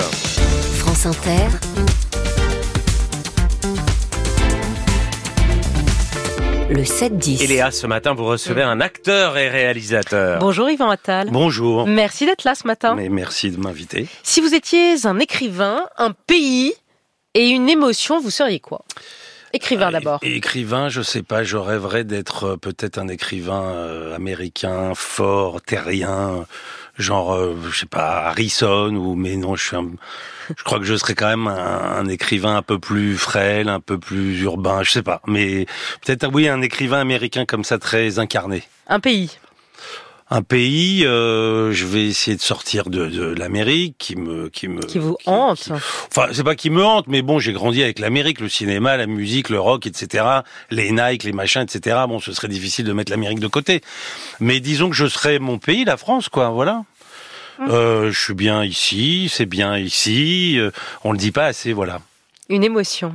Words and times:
France 0.00 1.06
Inter. 1.06 1.48
Le 6.68 6.82
7-10. 6.82 7.42
Et 7.42 7.46
Léa, 7.46 7.70
ce 7.70 7.86
matin, 7.86 8.12
vous 8.12 8.24
recevez 8.24 8.62
un 8.62 8.80
acteur 8.80 9.38
et 9.38 9.48
réalisateur. 9.48 10.40
Bonjour 10.40 10.68
Yvan 10.68 10.90
Attal. 10.90 11.28
Bonjour. 11.30 11.86
Merci 11.86 12.26
d'être 12.26 12.44
là 12.44 12.54
ce 12.54 12.66
matin. 12.66 12.94
Mais 12.96 13.08
merci 13.08 13.50
de 13.50 13.58
m'inviter. 13.58 14.06
Si 14.22 14.40
vous 14.40 14.52
étiez 14.54 15.06
un 15.06 15.18
écrivain, 15.18 15.86
un 15.96 16.10
pays 16.12 16.74
et 17.34 17.48
une 17.48 17.68
émotion, 17.70 18.20
vous 18.20 18.30
seriez 18.30 18.60
quoi? 18.60 18.82
Écrivain 19.52 19.90
d'abord. 19.92 20.18
É- 20.22 20.34
Écrivain, 20.36 20.88
je 20.90 21.00
sais 21.02 21.22
pas, 21.22 21.44
je 21.44 21.56
rêverais 21.56 22.04
d'être 22.04 22.44
euh, 22.44 22.56
peut-être 22.56 22.98
un 22.98 23.08
écrivain 23.08 23.62
euh, 23.62 24.14
américain 24.14 24.92
fort, 24.94 25.62
terrien, 25.62 26.44
genre, 26.98 27.34
euh, 27.34 27.56
je 27.70 27.80
sais 27.80 27.86
pas, 27.86 28.26
Harrison 28.26 28.94
ou 28.94 29.14
mais 29.14 29.36
non, 29.36 29.54
je 29.54 29.64
suis 29.64 29.76
un, 29.76 29.90
je 30.56 30.62
crois 30.62 30.78
que 30.78 30.84
je 30.84 30.94
serais 30.96 31.14
quand 31.14 31.28
même 31.28 31.46
un, 31.46 32.06
écrivain 32.08 32.56
un 32.56 32.62
peu 32.62 32.78
plus 32.78 33.16
frêle, 33.16 33.68
un 33.68 33.80
peu 33.80 33.98
plus 33.98 34.40
urbain, 34.40 34.82
je 34.82 34.90
sais 34.90 35.02
pas, 35.02 35.20
mais 35.26 35.66
peut-être 36.04 36.28
oui 36.32 36.48
un 36.48 36.62
écrivain 36.62 37.00
américain 37.00 37.44
comme 37.44 37.64
ça 37.64 37.78
très 37.78 38.18
incarné. 38.18 38.62
Un 38.88 39.00
pays. 39.00 39.38
Un 40.28 40.42
pays, 40.42 41.06
euh, 41.06 41.72
je 41.72 41.86
vais 41.86 42.04
essayer 42.06 42.36
de 42.36 42.42
sortir 42.42 42.90
de, 42.90 43.06
de 43.06 43.26
l'Amérique 43.26 43.94
qui 43.96 44.16
me 44.16 44.48
qui 44.48 44.66
me 44.66 44.80
Qui 44.80 44.98
vous 44.98 45.16
hante. 45.24 45.70
Enfin, 45.70 46.28
c'est 46.32 46.42
pas 46.42 46.56
qui 46.56 46.68
me 46.68 46.84
hante, 46.84 47.06
mais 47.06 47.22
bon, 47.22 47.38
j'ai 47.38 47.52
grandi 47.52 47.80
avec 47.80 48.00
l'Amérique, 48.00 48.40
le 48.40 48.48
cinéma, 48.48 48.96
la 48.96 49.06
musique, 49.06 49.50
le 49.50 49.60
rock, 49.60 49.86
etc. 49.86 50.24
Les 50.70 50.90
Nike, 50.90 51.22
les 51.22 51.32
machins, 51.32 51.62
etc. 51.62 51.96
Bon, 52.08 52.18
ce 52.18 52.32
serait 52.32 52.48
difficile 52.48 52.84
de 52.84 52.92
mettre 52.92 53.12
l'Amérique 53.12 53.38
de 53.38 53.46
côté. 53.46 53.82
Mais 54.40 54.58
disons 54.58 54.90
que 54.90 54.96
je 54.96 55.06
serais 55.06 55.38
mon 55.38 55.58
pays, 55.58 55.84
la 55.84 55.96
France, 55.96 56.28
quoi. 56.28 56.48
Voilà. 56.48 56.82
Mmh. 57.60 57.70
Euh, 57.70 58.10
je 58.10 58.20
suis 58.20 58.34
bien 58.34 58.64
ici, 58.64 59.30
c'est 59.32 59.46
bien 59.46 59.78
ici. 59.78 60.58
euh, 60.58 60.72
on 61.04 61.12
le 61.12 61.18
dit 61.18 61.30
pas 61.30 61.46
assez, 61.46 61.72
voilà. 61.72 62.00
Une 62.48 62.64
émotion. 62.64 63.14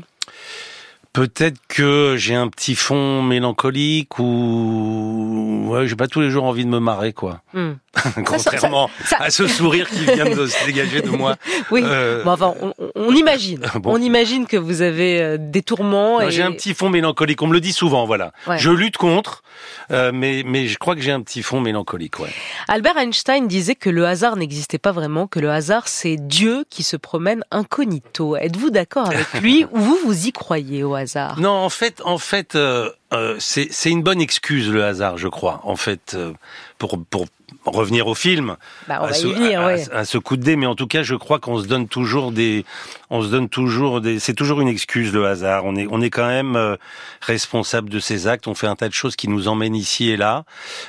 Peut-être 1.14 1.60
que 1.68 2.16
j'ai 2.18 2.36
un 2.36 2.48
petit 2.48 2.74
fond 2.74 3.22
mélancolique 3.22 4.18
ou 4.18 5.31
ouais, 5.72 5.88
j'ai 5.88 5.96
pas 5.96 6.08
tous 6.08 6.22
les 6.22 6.30
jours 6.30 6.44
envie 6.44 6.66
de 6.66 6.70
me 6.70 6.80
marrer, 6.80 7.14
quoi. 7.14 7.42
Hmm. 7.54 7.74
Contrairement 8.26 8.90
ça- 9.06 9.18
à 9.20 9.30
ce 9.30 9.48
sourire 9.48 9.90
qui 9.90 10.06
vient 10.06 10.30
de 10.30 10.46
se 10.46 10.66
dégager 10.66 11.02
de 11.02 11.10
moi. 11.10 11.36
Oui. 11.72 11.84
Euh, 11.86 12.24
Bon, 12.24 12.32
enfin, 12.32 12.54
on, 12.96 13.14
imagine. 13.14 13.62
Bon. 13.76 13.94
On 13.94 13.98
imagine 14.02 14.46
que 14.46 14.58
vous 14.58 14.82
avez 14.82 15.22
euh, 15.22 15.38
des 15.40 15.62
tourments. 15.62 16.22
Et... 16.22 16.32
J'ai 16.32 16.44
un 16.44 16.52
petit 16.52 16.74
fond 16.74 16.90
mélancolique, 16.90 17.42
on 17.42 17.48
me 17.48 17.54
le 17.54 17.62
dit 17.62 17.74
souvent, 17.74 18.06
voilà. 18.06 18.32
Ouais. 18.48 18.58
Je 18.58 18.70
lutte 18.70 18.98
contre, 18.98 19.44
euh, 19.92 20.12
mais, 20.14 20.44
mais 20.46 20.68
je 20.68 20.78
crois 20.78 20.96
que 20.96 21.02
j'ai 21.02 21.12
un 21.12 21.22
petit 21.22 21.42
fond 21.44 21.62
mélancolique, 21.62 22.20
ouais. 22.20 22.30
Albert 22.68 22.98
Einstein 22.98 23.48
disait 23.48 23.76
que 23.76 23.90
le 23.90 24.06
hasard 24.06 24.36
n'existait 24.36 24.78
pas 24.80 24.92
vraiment, 24.92 25.28
que 25.28 25.40
le 25.40 25.52
hasard 25.52 25.88
c'est 25.88 26.18
Dieu 26.18 26.66
qui 26.70 26.84
se 26.84 26.98
promène 26.98 27.44
incognito. 27.52 28.36
Êtes-vous 28.36 28.70
d'accord 28.70 29.08
avec 29.08 29.34
lui 29.42 29.66
ou 29.72 29.80
vous 29.80 29.98
vous 30.06 30.28
y 30.28 30.32
croyez 30.32 30.84
au 30.84 30.96
hasard? 30.96 31.40
Non, 31.40 31.52
en 31.52 31.70
fait, 31.70 32.02
en 32.06 32.18
fait, 32.18 32.56
euh, 32.56 32.90
euh, 33.14 33.36
c'est 33.40 33.68
c'est 33.72 33.90
une 33.90 34.04
bonne 34.04 34.22
excuse 34.22 34.70
le 34.70 34.84
hasard, 34.84 35.18
je 35.18 35.28
crois. 35.28 35.62
En 35.64 35.76
fait, 35.76 36.14
euh, 36.16 36.34
pour 36.78 37.00
pour 37.10 37.26
revenir 37.66 38.08
au 38.08 38.16
film, 38.16 38.56
Bah, 38.88 39.00
on 39.02 39.04
à, 39.04 39.08
va 39.08 39.14
ce, 39.14 39.28
y 39.28 39.34
venir, 39.34 39.62
à- 39.62 39.68
ouais. 39.68 39.90
à- 39.92 40.00
à 40.00 40.06
ce 40.06 40.18
coup 40.18 40.38
de 40.38 40.44
dé, 40.44 40.56
mais 40.56 40.66
en 40.66 40.76
tout 40.76 40.88
cas, 40.88 41.04
je 41.04 41.16
crois 41.16 41.40
qu'on 41.40 41.60
se 41.62 41.68
donne 41.68 41.88
toujours 41.88 42.32
des, 42.32 42.66
on 43.10 43.22
se 43.22 43.28
donne 43.28 43.50
toujours 43.50 44.02
des, 44.02 44.20
c'est 44.20 44.34
toujours 44.34 44.62
une 44.62 44.68
excuse 44.68 45.14
le 45.14 45.26
hasard. 45.28 45.66
On 45.66 45.76
est 45.76 45.88
on 45.92 46.02
est 46.02 46.10
quand 46.10 46.28
même 46.28 46.56
euh, 46.56 46.76
responsable 47.22 47.90
de 47.90 48.00
ses 48.00 48.28
actes. 48.28 48.48
On 48.48 48.56
fait 48.56 48.68
un 48.68 48.76
tas 48.76 48.88
de 48.88 48.94
choses 48.94 49.16
qui 49.16 49.28
nous 49.28 49.48
emmènent 49.48 49.76
ici 49.76 50.10
et 50.10 50.18
là. 50.18 50.44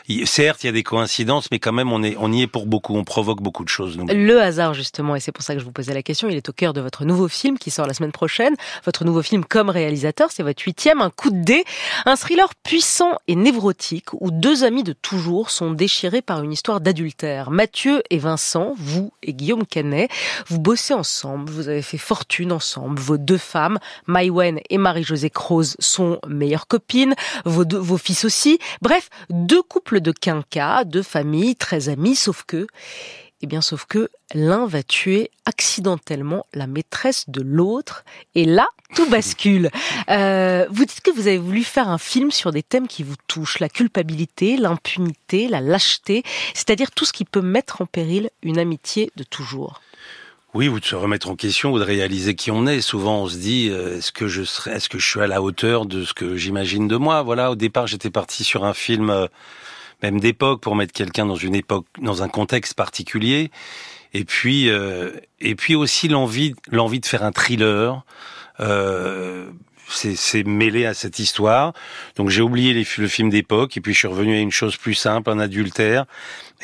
Il- 0.08 0.26
certes, 0.26 0.62
il 0.64 0.66
y 0.66 0.70
a 0.70 0.72
des 0.72 0.82
coïncidences, 0.82 1.48
mais 1.50 1.58
quand 1.58 1.72
même, 1.72 1.92
on 1.92 2.02
est 2.02 2.16
on 2.18 2.32
y 2.32 2.42
est 2.42 2.46
pour 2.46 2.66
beaucoup. 2.66 2.96
On 2.96 3.04
provoque 3.04 3.42
beaucoup 3.42 3.64
de 3.64 3.68
choses. 3.68 3.98
Le 3.98 4.40
hasard, 4.40 4.74
justement, 4.74 5.16
et 5.16 5.20
c'est 5.20 5.32
pour 5.32 5.44
ça 5.44 5.54
que 5.54 5.60
je 5.60 5.64
vous 5.64 5.72
posais 5.72 5.94
la 5.94 6.02
question, 6.02 6.28
il 6.28 6.36
est 6.36 6.48
au 6.48 6.52
cœur 6.52 6.72
de 6.72 6.80
votre 6.80 7.04
nouveau 7.04 7.28
film 7.28 7.58
qui 7.58 7.70
sort 7.70 7.86
la 7.86 7.94
semaine 7.94 8.12
prochaine. 8.12 8.54
Votre 8.84 9.04
nouveau 9.04 9.22
film 9.22 9.44
comme 9.44 9.68
réalisateur, 9.70 10.30
c'est 10.30 10.42
votre 10.42 10.62
huitième, 10.62 11.00
Un 11.02 11.10
coup 11.10 11.30
de 11.30 11.42
dé. 11.42 11.64
Un 12.06 12.16
thriller 12.16 12.48
puissant 12.62 13.12
et 13.28 13.34
névrotique 13.36 14.12
où 14.14 14.30
deux 14.30 14.64
amis 14.64 14.84
de 14.84 14.92
toujours 14.92 15.50
sont 15.50 15.70
déchirés 15.72 16.22
par 16.22 16.42
une 16.42 16.52
histoire 16.52 16.61
d'adultère. 16.62 17.50
Mathieu 17.50 18.02
et 18.10 18.18
Vincent, 18.18 18.74
vous 18.76 19.12
et 19.22 19.34
Guillaume 19.34 19.66
Canet, 19.66 20.10
vous 20.46 20.60
bossez 20.60 20.94
ensemble, 20.94 21.50
vous 21.50 21.68
avez 21.68 21.82
fait 21.82 21.98
fortune 21.98 22.52
ensemble. 22.52 23.00
Vos 23.00 23.18
deux 23.18 23.38
femmes, 23.38 23.78
Maïwen 24.06 24.60
et 24.70 24.78
Marie-Josée 24.78 25.30
Croze, 25.30 25.76
sont 25.80 26.20
meilleures 26.26 26.68
copines, 26.68 27.14
vos, 27.44 27.64
deux, 27.64 27.82
fils 27.98 28.24
aussi. 28.24 28.58
Bref, 28.80 29.10
deux 29.30 29.62
couples 29.62 30.00
de 30.00 30.12
quinquas, 30.12 30.84
deux 30.84 31.02
familles 31.02 31.56
très 31.56 31.88
amies, 31.88 32.16
sauf 32.16 32.44
que 32.46 32.66
eh 33.42 33.46
bien, 33.46 33.60
sauf 33.60 33.84
que 33.86 34.08
l'un 34.34 34.66
va 34.66 34.82
tuer 34.82 35.30
accidentellement 35.44 36.46
la 36.54 36.66
maîtresse 36.66 37.28
de 37.28 37.42
l'autre, 37.42 38.04
et 38.34 38.44
là, 38.44 38.68
tout 38.94 39.06
bascule. 39.10 39.70
Euh, 40.08 40.66
vous 40.70 40.84
dites 40.84 41.00
que 41.00 41.10
vous 41.10 41.26
avez 41.26 41.38
voulu 41.38 41.64
faire 41.64 41.88
un 41.88 41.98
film 41.98 42.30
sur 42.30 42.52
des 42.52 42.62
thèmes 42.62 42.88
qui 42.88 43.02
vous 43.02 43.16
touchent, 43.26 43.58
la 43.58 43.68
culpabilité, 43.68 44.56
l'impunité, 44.56 45.48
la 45.48 45.60
lâcheté, 45.60 46.22
c'est-à-dire 46.54 46.92
tout 46.92 47.04
ce 47.04 47.12
qui 47.12 47.24
peut 47.24 47.42
mettre 47.42 47.82
en 47.82 47.86
péril 47.86 48.30
une 48.42 48.58
amitié 48.58 49.10
de 49.16 49.24
toujours. 49.24 49.80
Oui, 50.54 50.68
ou 50.68 50.78
de 50.78 50.84
se 50.84 50.94
remettre 50.94 51.30
en 51.30 51.36
question, 51.36 51.72
ou 51.72 51.78
de 51.78 51.84
réaliser 51.84 52.34
qui 52.34 52.50
on 52.50 52.66
est. 52.66 52.82
Souvent, 52.82 53.22
on 53.22 53.26
se 53.26 53.38
dit 53.38 53.70
euh, 53.70 53.96
est-ce 53.96 54.12
que 54.12 54.28
je 54.28 54.42
serai, 54.42 54.72
est-ce 54.72 54.90
que 54.90 54.98
je 54.98 55.06
suis 55.06 55.20
à 55.20 55.26
la 55.26 55.40
hauteur 55.40 55.86
de 55.86 56.04
ce 56.04 56.12
que 56.12 56.36
j'imagine 56.36 56.88
de 56.88 56.96
moi? 56.96 57.22
Voilà. 57.22 57.50
Au 57.50 57.54
départ, 57.54 57.86
j'étais 57.86 58.10
parti 58.10 58.44
sur 58.44 58.64
un 58.64 58.74
film, 58.74 59.08
euh, 59.08 59.28
même 60.02 60.20
d'époque, 60.20 60.60
pour 60.60 60.76
mettre 60.76 60.92
quelqu'un 60.92 61.26
dans 61.26 61.36
une 61.36 61.54
époque, 61.54 61.86
dans 62.00 62.22
un 62.22 62.28
contexte 62.28 62.74
particulier. 62.74 63.50
Et 64.14 64.24
puis, 64.24 64.68
euh, 64.68 65.12
et 65.40 65.54
puis 65.54 65.74
aussi 65.74 66.08
l'envie, 66.08 66.54
l'envie 66.70 67.00
de 67.00 67.06
faire 67.06 67.22
un 67.22 67.32
thriller. 67.32 68.04
Euh, 68.60 69.50
c'est, 69.88 70.44
mêlé 70.44 70.86
à 70.86 70.94
cette 70.94 71.18
histoire. 71.18 71.72
Donc 72.16 72.28
j'ai 72.30 72.42
oublié 72.42 72.72
les, 72.74 72.86
le 72.98 73.08
film 73.08 73.30
d'époque 73.30 73.76
et 73.76 73.80
puis 73.80 73.92
je 73.92 73.98
suis 73.98 74.08
revenu 74.08 74.36
à 74.36 74.40
une 74.40 74.50
chose 74.50 74.76
plus 74.76 74.94
simple, 74.94 75.30
un 75.30 75.38
adultère, 75.38 76.04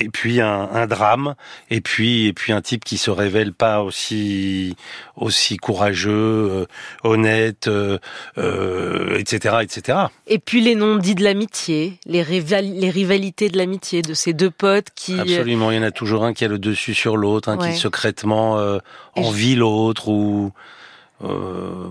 et 0.01 0.09
puis 0.09 0.41
un, 0.41 0.69
un 0.73 0.87
drame, 0.87 1.35
et 1.71 1.81
puis 1.81 2.27
et 2.27 2.33
puis 2.33 2.53
un 2.53 2.61
type 2.61 2.85
qui 2.85 2.99
se 2.99 3.11
révèle 3.11 3.53
pas 3.53 3.83
aussi 3.83 4.77
aussi 5.17 5.57
courageux, 5.57 6.11
euh, 6.13 6.67
honnête, 7.03 7.67
euh, 7.69 7.99
euh, 8.39 9.19
etc., 9.19 9.57
etc. 9.63 9.99
Et 10.27 10.39
puis 10.39 10.61
les 10.61 10.75
non-dits 10.77 11.15
de 11.17 11.25
l'amitié, 11.25 11.99
les, 12.07 12.23
rival- 12.23 12.73
les 12.79 12.91
rivalités 12.91 13.49
de 13.49 13.57
l'amitié 13.59 14.03
de 14.03 14.15
ces 14.15 14.33
deux 14.33 14.51
potes 14.51 14.89
qui... 14.95 15.19
Absolument, 15.19 15.71
il 15.73 15.77
y 15.77 15.81
en 15.81 15.83
a 15.83 15.91
toujours 15.91 16.25
un 16.25 16.33
qui 16.33 16.45
a 16.45 16.49
le 16.49 16.59
dessus 16.59 16.95
sur 16.95 17.17
l'autre, 17.17 17.49
un 17.49 17.59
Ouais. 17.59 17.73
qui 17.73 17.77
secrètement 17.77 18.59
euh, 18.59 18.79
envie 19.17 19.57
l'autre 19.57 20.07
ou. 20.09 20.53
Euh, 21.25 21.85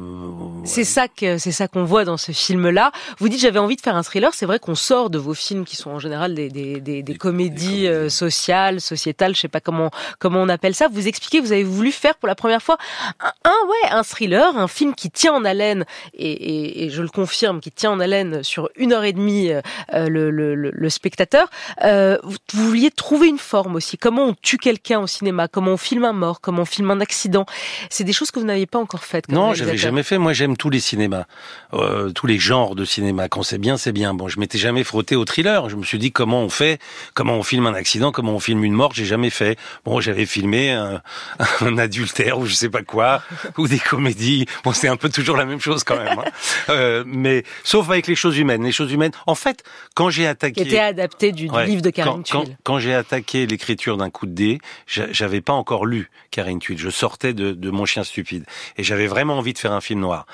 C'est 0.63 0.83
ça 0.83 1.07
que 1.07 1.37
c'est 1.37 1.51
ça 1.51 1.67
qu'on 1.67 1.83
voit 1.83 2.05
dans 2.05 2.17
ce 2.17 2.31
film-là. 2.31 2.91
Vous 3.19 3.29
dites 3.29 3.39
j'avais 3.39 3.59
envie 3.59 3.75
de 3.75 3.81
faire 3.81 3.95
un 3.95 4.03
thriller. 4.03 4.33
C'est 4.33 4.45
vrai 4.45 4.59
qu'on 4.59 4.75
sort 4.75 5.09
de 5.09 5.17
vos 5.17 5.33
films 5.33 5.65
qui 5.65 5.75
sont 5.75 5.91
en 5.91 5.99
général 5.99 6.33
des, 6.33 6.49
des, 6.49 6.79
des, 6.81 7.03
des 7.03 7.15
comédies 7.15 7.87
euh, 7.87 8.09
sociales, 8.09 8.81
sociétales, 8.81 9.35
je 9.35 9.41
sais 9.41 9.47
pas 9.47 9.59
comment 9.61 9.91
comment 10.19 10.41
on 10.41 10.49
appelle 10.49 10.75
ça. 10.75 10.87
Vous 10.87 11.07
expliquez, 11.07 11.39
vous 11.39 11.51
avez 11.51 11.63
voulu 11.63 11.91
faire 11.91 12.15
pour 12.15 12.27
la 12.27 12.35
première 12.35 12.61
fois 12.61 12.77
un, 13.19 13.31
un, 13.43 13.67
ouais 13.67 13.91
un 13.91 14.03
thriller, 14.03 14.57
un 14.57 14.67
film 14.67 14.95
qui 14.95 15.09
tient 15.09 15.33
en 15.33 15.45
haleine 15.45 15.85
et, 16.13 16.31
et, 16.31 16.83
et 16.85 16.89
je 16.89 17.01
le 17.01 17.09
confirme, 17.09 17.59
qui 17.59 17.71
tient 17.71 17.91
en 17.91 17.99
haleine 17.99 18.43
sur 18.43 18.69
une 18.75 18.93
heure 18.93 19.03
et 19.03 19.13
demie 19.13 19.51
euh, 19.51 19.61
le, 20.09 20.31
le, 20.31 20.55
le, 20.55 20.71
le 20.71 20.89
spectateur. 20.89 21.49
Euh, 21.83 22.17
vous, 22.23 22.37
vous 22.53 22.67
vouliez 22.67 22.91
trouver 22.91 23.27
une 23.27 23.37
forme 23.39 23.75
aussi. 23.75 23.97
Comment 23.97 24.25
on 24.25 24.35
tue 24.41 24.57
quelqu'un 24.57 24.99
au 24.99 25.07
cinéma? 25.07 25.47
Comment 25.47 25.71
on 25.71 25.77
filme 25.77 26.05
un 26.05 26.13
mort? 26.13 26.41
Comment 26.41 26.63
on 26.63 26.65
filme 26.65 26.91
un 26.91 26.99
accident? 26.99 27.45
C'est 27.89 28.03
des 28.03 28.13
choses 28.13 28.31
que 28.31 28.39
vous 28.39 28.45
n'aviez 28.45 28.65
pas 28.65 28.79
encore 28.79 29.03
faites. 29.17 29.27
comme 29.27 29.35
Non, 29.35 29.53
j'avais 29.53 29.77
jamais 29.77 30.03
fait. 30.03 30.17
Moi, 30.17 30.33
j'aime 30.33 30.57
tous 30.57 30.69
les 30.69 30.79
cinémas, 30.79 31.25
euh, 31.73 32.09
tous 32.11 32.27
les 32.27 32.39
genres 32.39 32.75
de 32.75 32.85
cinéma. 32.85 33.27
Quand 33.29 33.43
c'est 33.43 33.57
bien, 33.57 33.77
c'est 33.77 33.91
bien. 33.91 34.13
Bon, 34.13 34.27
je 34.27 34.39
m'étais 34.39 34.57
jamais 34.57 34.83
frotté 34.83 35.15
au 35.15 35.25
thriller. 35.25 35.69
Je 35.69 35.75
me 35.75 35.83
suis 35.83 35.97
dit 35.99 36.11
comment 36.11 36.41
on 36.41 36.49
fait, 36.49 36.79
comment 37.13 37.33
on 37.35 37.43
filme 37.43 37.65
un 37.67 37.73
accident, 37.73 38.11
comment 38.11 38.33
on 38.33 38.39
filme 38.39 38.63
une 38.63 38.73
mort. 38.73 38.93
J'ai 38.93 39.05
jamais 39.05 39.29
fait. 39.29 39.57
Bon, 39.85 39.99
j'avais 39.99 40.25
filmé 40.25 40.71
un, 40.71 41.01
un 41.61 41.77
adultère 41.77 42.39
ou 42.39 42.45
je 42.45 42.53
sais 42.53 42.69
pas 42.69 42.83
quoi, 42.83 43.21
ou 43.57 43.67
des 43.67 43.79
comédies. 43.79 44.45
Bon, 44.63 44.71
c'est 44.73 44.87
un 44.87 44.97
peu 44.97 45.09
toujours 45.09 45.37
la 45.37 45.45
même 45.45 45.61
chose 45.61 45.83
quand 45.83 45.97
même. 45.97 46.19
Hein. 46.19 46.23
Euh, 46.69 47.03
mais 47.07 47.43
sauf 47.63 47.89
avec 47.89 48.07
les 48.07 48.15
choses 48.15 48.37
humaines. 48.37 48.63
Les 48.63 48.71
choses 48.73 48.91
humaines. 48.91 49.11
En 49.25 49.35
fait, 49.35 49.63
quand 49.95 50.09
j'ai 50.09 50.23
qui 50.23 50.27
attaqué, 50.27 50.61
était 50.61 50.79
adapté 50.79 51.31
du, 51.31 51.49
Ouais. 51.49 51.65
livre 51.65 51.81
de 51.81 51.89
Karine 51.89 52.23
quand, 52.29 52.43
quand, 52.63 52.79
j'ai 52.79 52.93
attaqué 52.93 53.47
l'écriture 53.47 53.95
d'un 53.97 54.09
coup 54.09 54.25
de 54.25 54.33
dé, 54.33 54.59
j'a- 54.85 55.11
j'avais 55.11 55.39
pas 55.41 55.53
encore 55.53 55.85
lu 55.85 56.09
Karine 56.29 56.59
Tuile. 56.59 56.77
Je 56.77 56.89
sortais 56.89 57.33
de, 57.33 57.51
de 57.53 57.69
Mon 57.69 57.85
chien 57.85 58.03
stupide 58.03 58.45
et 58.77 58.83
j'avais 58.83 59.06
vraiment 59.07 59.37
envie 59.37 59.53
de 59.53 59.59
faire 59.59 59.71
un 59.73 59.81
film 59.81 59.99
noir. 59.99 60.25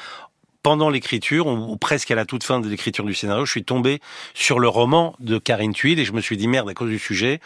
Pendant 0.62 0.90
l'écriture, 0.90 1.48
ou 1.48 1.76
presque 1.76 2.10
à 2.12 2.16
la 2.16 2.26
toute 2.26 2.44
fin 2.44 2.62
de 2.62 2.70
l'écriture 2.70 3.04
du 3.04 3.14
scénario, 3.14 3.46
je 3.46 3.52
suis 3.52 3.66
tombé 3.66 4.00
sur 4.34 4.60
le 4.60 4.70
roman 4.70 5.14
de 5.20 5.38
Karine 5.38 5.74
Tuile 5.74 6.00
et 6.00 6.06
je 6.06 6.14
me 6.14 6.22
suis 6.22 6.38
dit 6.38 6.48
merde 6.48 6.70
à 6.70 6.74
cause 6.74 6.90
du 6.90 7.00
sujet, 7.00 7.42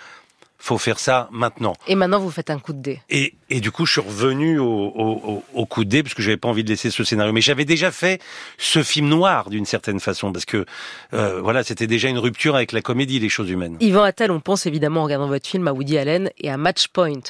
faut 0.57 0.77
faire 0.77 0.99
ça 0.99 1.29
maintenant. 1.31 1.73
Et 1.87 1.95
maintenant, 1.95 2.19
vous 2.19 2.31
faites 2.31 2.49
un 2.49 2.59
coup 2.59 2.73
de 2.73 2.81
dé. 2.81 3.01
Et, 3.09 3.35
et 3.49 3.61
du 3.61 3.71
coup, 3.71 3.85
je 3.85 3.93
suis 3.93 4.01
revenu 4.01 4.59
au, 4.59 4.65
au, 4.65 5.43
au 5.53 5.65
coup 5.65 5.85
de 5.85 5.89
dé 5.89 6.03
parce 6.03 6.15
que 6.15 6.21
j'avais 6.21 6.37
pas 6.37 6.49
envie 6.49 6.63
de 6.63 6.69
laisser 6.69 6.89
ce 6.89 7.03
scénario. 7.03 7.31
Mais 7.31 7.41
j'avais 7.41 7.65
déjà 7.65 7.91
fait 7.91 8.21
ce 8.57 8.83
film 8.83 9.07
noir 9.07 9.49
d'une 9.49 9.65
certaine 9.65 9.99
façon 9.99 10.31
parce 10.31 10.45
que 10.45 10.65
euh, 11.13 11.41
voilà, 11.41 11.63
c'était 11.63 11.87
déjà 11.87 12.09
une 12.09 12.17
rupture 12.17 12.55
avec 12.55 12.71
la 12.71 12.81
comédie, 12.81 13.19
les 13.19 13.29
choses 13.29 13.49
humaines. 13.49 13.77
Yvan 13.79 14.03
Attal, 14.03 14.31
on 14.31 14.39
pense 14.39 14.65
évidemment 14.65 15.01
en 15.01 15.03
regardant 15.05 15.27
votre 15.27 15.47
film 15.47 15.67
à 15.67 15.73
Woody 15.73 15.97
Allen 15.97 16.31
et 16.37 16.49
à 16.49 16.57
Match 16.57 16.87
Point. 16.87 17.21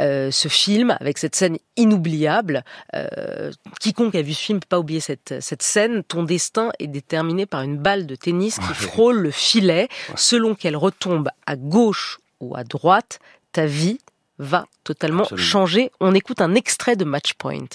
Euh, 0.00 0.30
ce 0.30 0.48
film 0.48 0.96
avec 1.00 1.18
cette 1.18 1.34
scène 1.34 1.58
inoubliable. 1.76 2.64
Euh, 2.94 3.50
quiconque 3.80 4.14
a 4.14 4.22
vu 4.22 4.32
ce 4.32 4.42
film 4.42 4.60
peut 4.60 4.66
pas 4.68 4.78
oublier 4.78 5.00
cette, 5.00 5.34
cette 5.40 5.62
scène. 5.62 6.02
Ton 6.04 6.22
destin 6.22 6.70
est 6.78 6.86
déterminé 6.86 7.46
par 7.46 7.62
une 7.62 7.78
balle 7.78 8.06
de 8.06 8.14
tennis 8.14 8.58
qui 8.58 8.74
frôle 8.74 9.18
le 9.18 9.30
filet. 9.30 9.88
Selon 10.14 10.54
qu'elle 10.54 10.76
retombe 10.76 11.28
à 11.46 11.56
gauche 11.56 12.18
ou 12.40 12.56
à 12.56 12.64
droite, 12.64 13.18
ta 13.52 13.66
vie 13.66 13.98
va 14.38 14.66
totalement 14.84 15.22
Absolument. 15.22 15.46
changer. 15.46 15.90
On 16.00 16.14
écoute 16.14 16.40
un 16.40 16.54
extrait 16.54 16.96
de 16.96 17.04
Match 17.04 17.34
Point. 17.34 17.66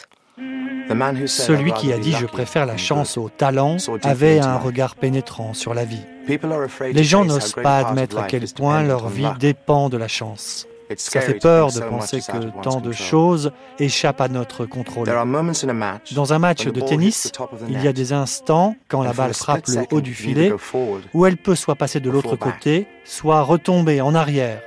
Celui 1.28 1.72
qui 1.74 1.94
a 1.94 1.98
dit 1.98 2.12
je 2.12 2.26
préfère 2.26 2.66
la 2.66 2.78
chance 2.78 3.18
au 3.18 3.30
talent 3.30 3.78
avait 4.04 4.40
un 4.40 4.58
regard 4.58 4.96
pénétrant 4.96 5.54
sur 5.54 5.74
la 5.74 5.86
vie. 5.86 6.02
Les 6.94 7.04
gens 7.04 7.26
n'osent 7.26 7.54
pas 7.54 7.78
admettre 7.80 8.18
à 8.18 8.24
quel 8.24 8.46
point 8.50 8.84
leur 8.84 9.08
vie 9.08 9.28
dépend 9.40 9.90
de 9.90 9.98
la 9.98 10.08
chance. 10.08 10.68
Ça 10.98 11.22
fait 11.22 11.40
peur 11.40 11.72
de 11.72 11.80
penser 11.80 12.20
que 12.20 12.62
tant 12.62 12.82
de 12.82 12.92
choses 12.92 13.52
échappent 13.80 14.22
à 14.22 14.28
notre 14.28 14.66
contrôle. 14.66 15.08
Dans 15.08 16.34
un 16.34 16.40
match 16.40 16.66
de 16.66 16.82
tennis, 16.82 17.32
il 17.68 17.82
y 17.82 17.88
a 17.88 17.94
des 17.94 18.14
instants, 18.14 18.76
quand 18.88 19.04
la 19.04 19.14
balle 19.14 19.34
frappe 19.34 19.68
le 19.68 19.84
haut 19.92 20.02
du 20.02 20.14
filet, 20.14 20.54
où 21.14 21.26
elle 21.26 21.38
peut 21.38 21.56
soit 21.56 21.76
passer 21.76 22.00
de 22.00 22.10
l'autre 22.10 22.36
côté, 22.36 22.88
soit 23.04 23.42
retomber 23.42 24.02
en 24.02 24.16
arrière. 24.16 24.62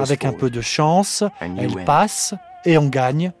Avec 0.00 0.24
un 0.24 0.32
peu 0.32 0.50
de 0.50 0.60
chance, 0.60 1.24
elle 1.40 1.84
passe 1.84 2.34
et 2.64 2.78
on 2.78 2.86
gagne, 2.86 3.32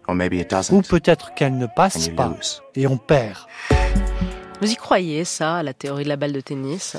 ou 0.70 0.82
peut-être 0.82 1.34
qu'elle 1.34 1.58
ne 1.58 1.66
passe 1.66 2.08
pas 2.08 2.34
et 2.74 2.86
on 2.86 2.96
perd. 2.96 3.38
Vous 4.60 4.70
y 4.70 4.76
croyez, 4.76 5.24
ça, 5.24 5.56
à 5.56 5.62
la 5.62 5.74
théorie 5.74 6.04
de 6.04 6.08
la 6.08 6.16
balle 6.16 6.32
de 6.32 6.40
tennis? 6.40 6.96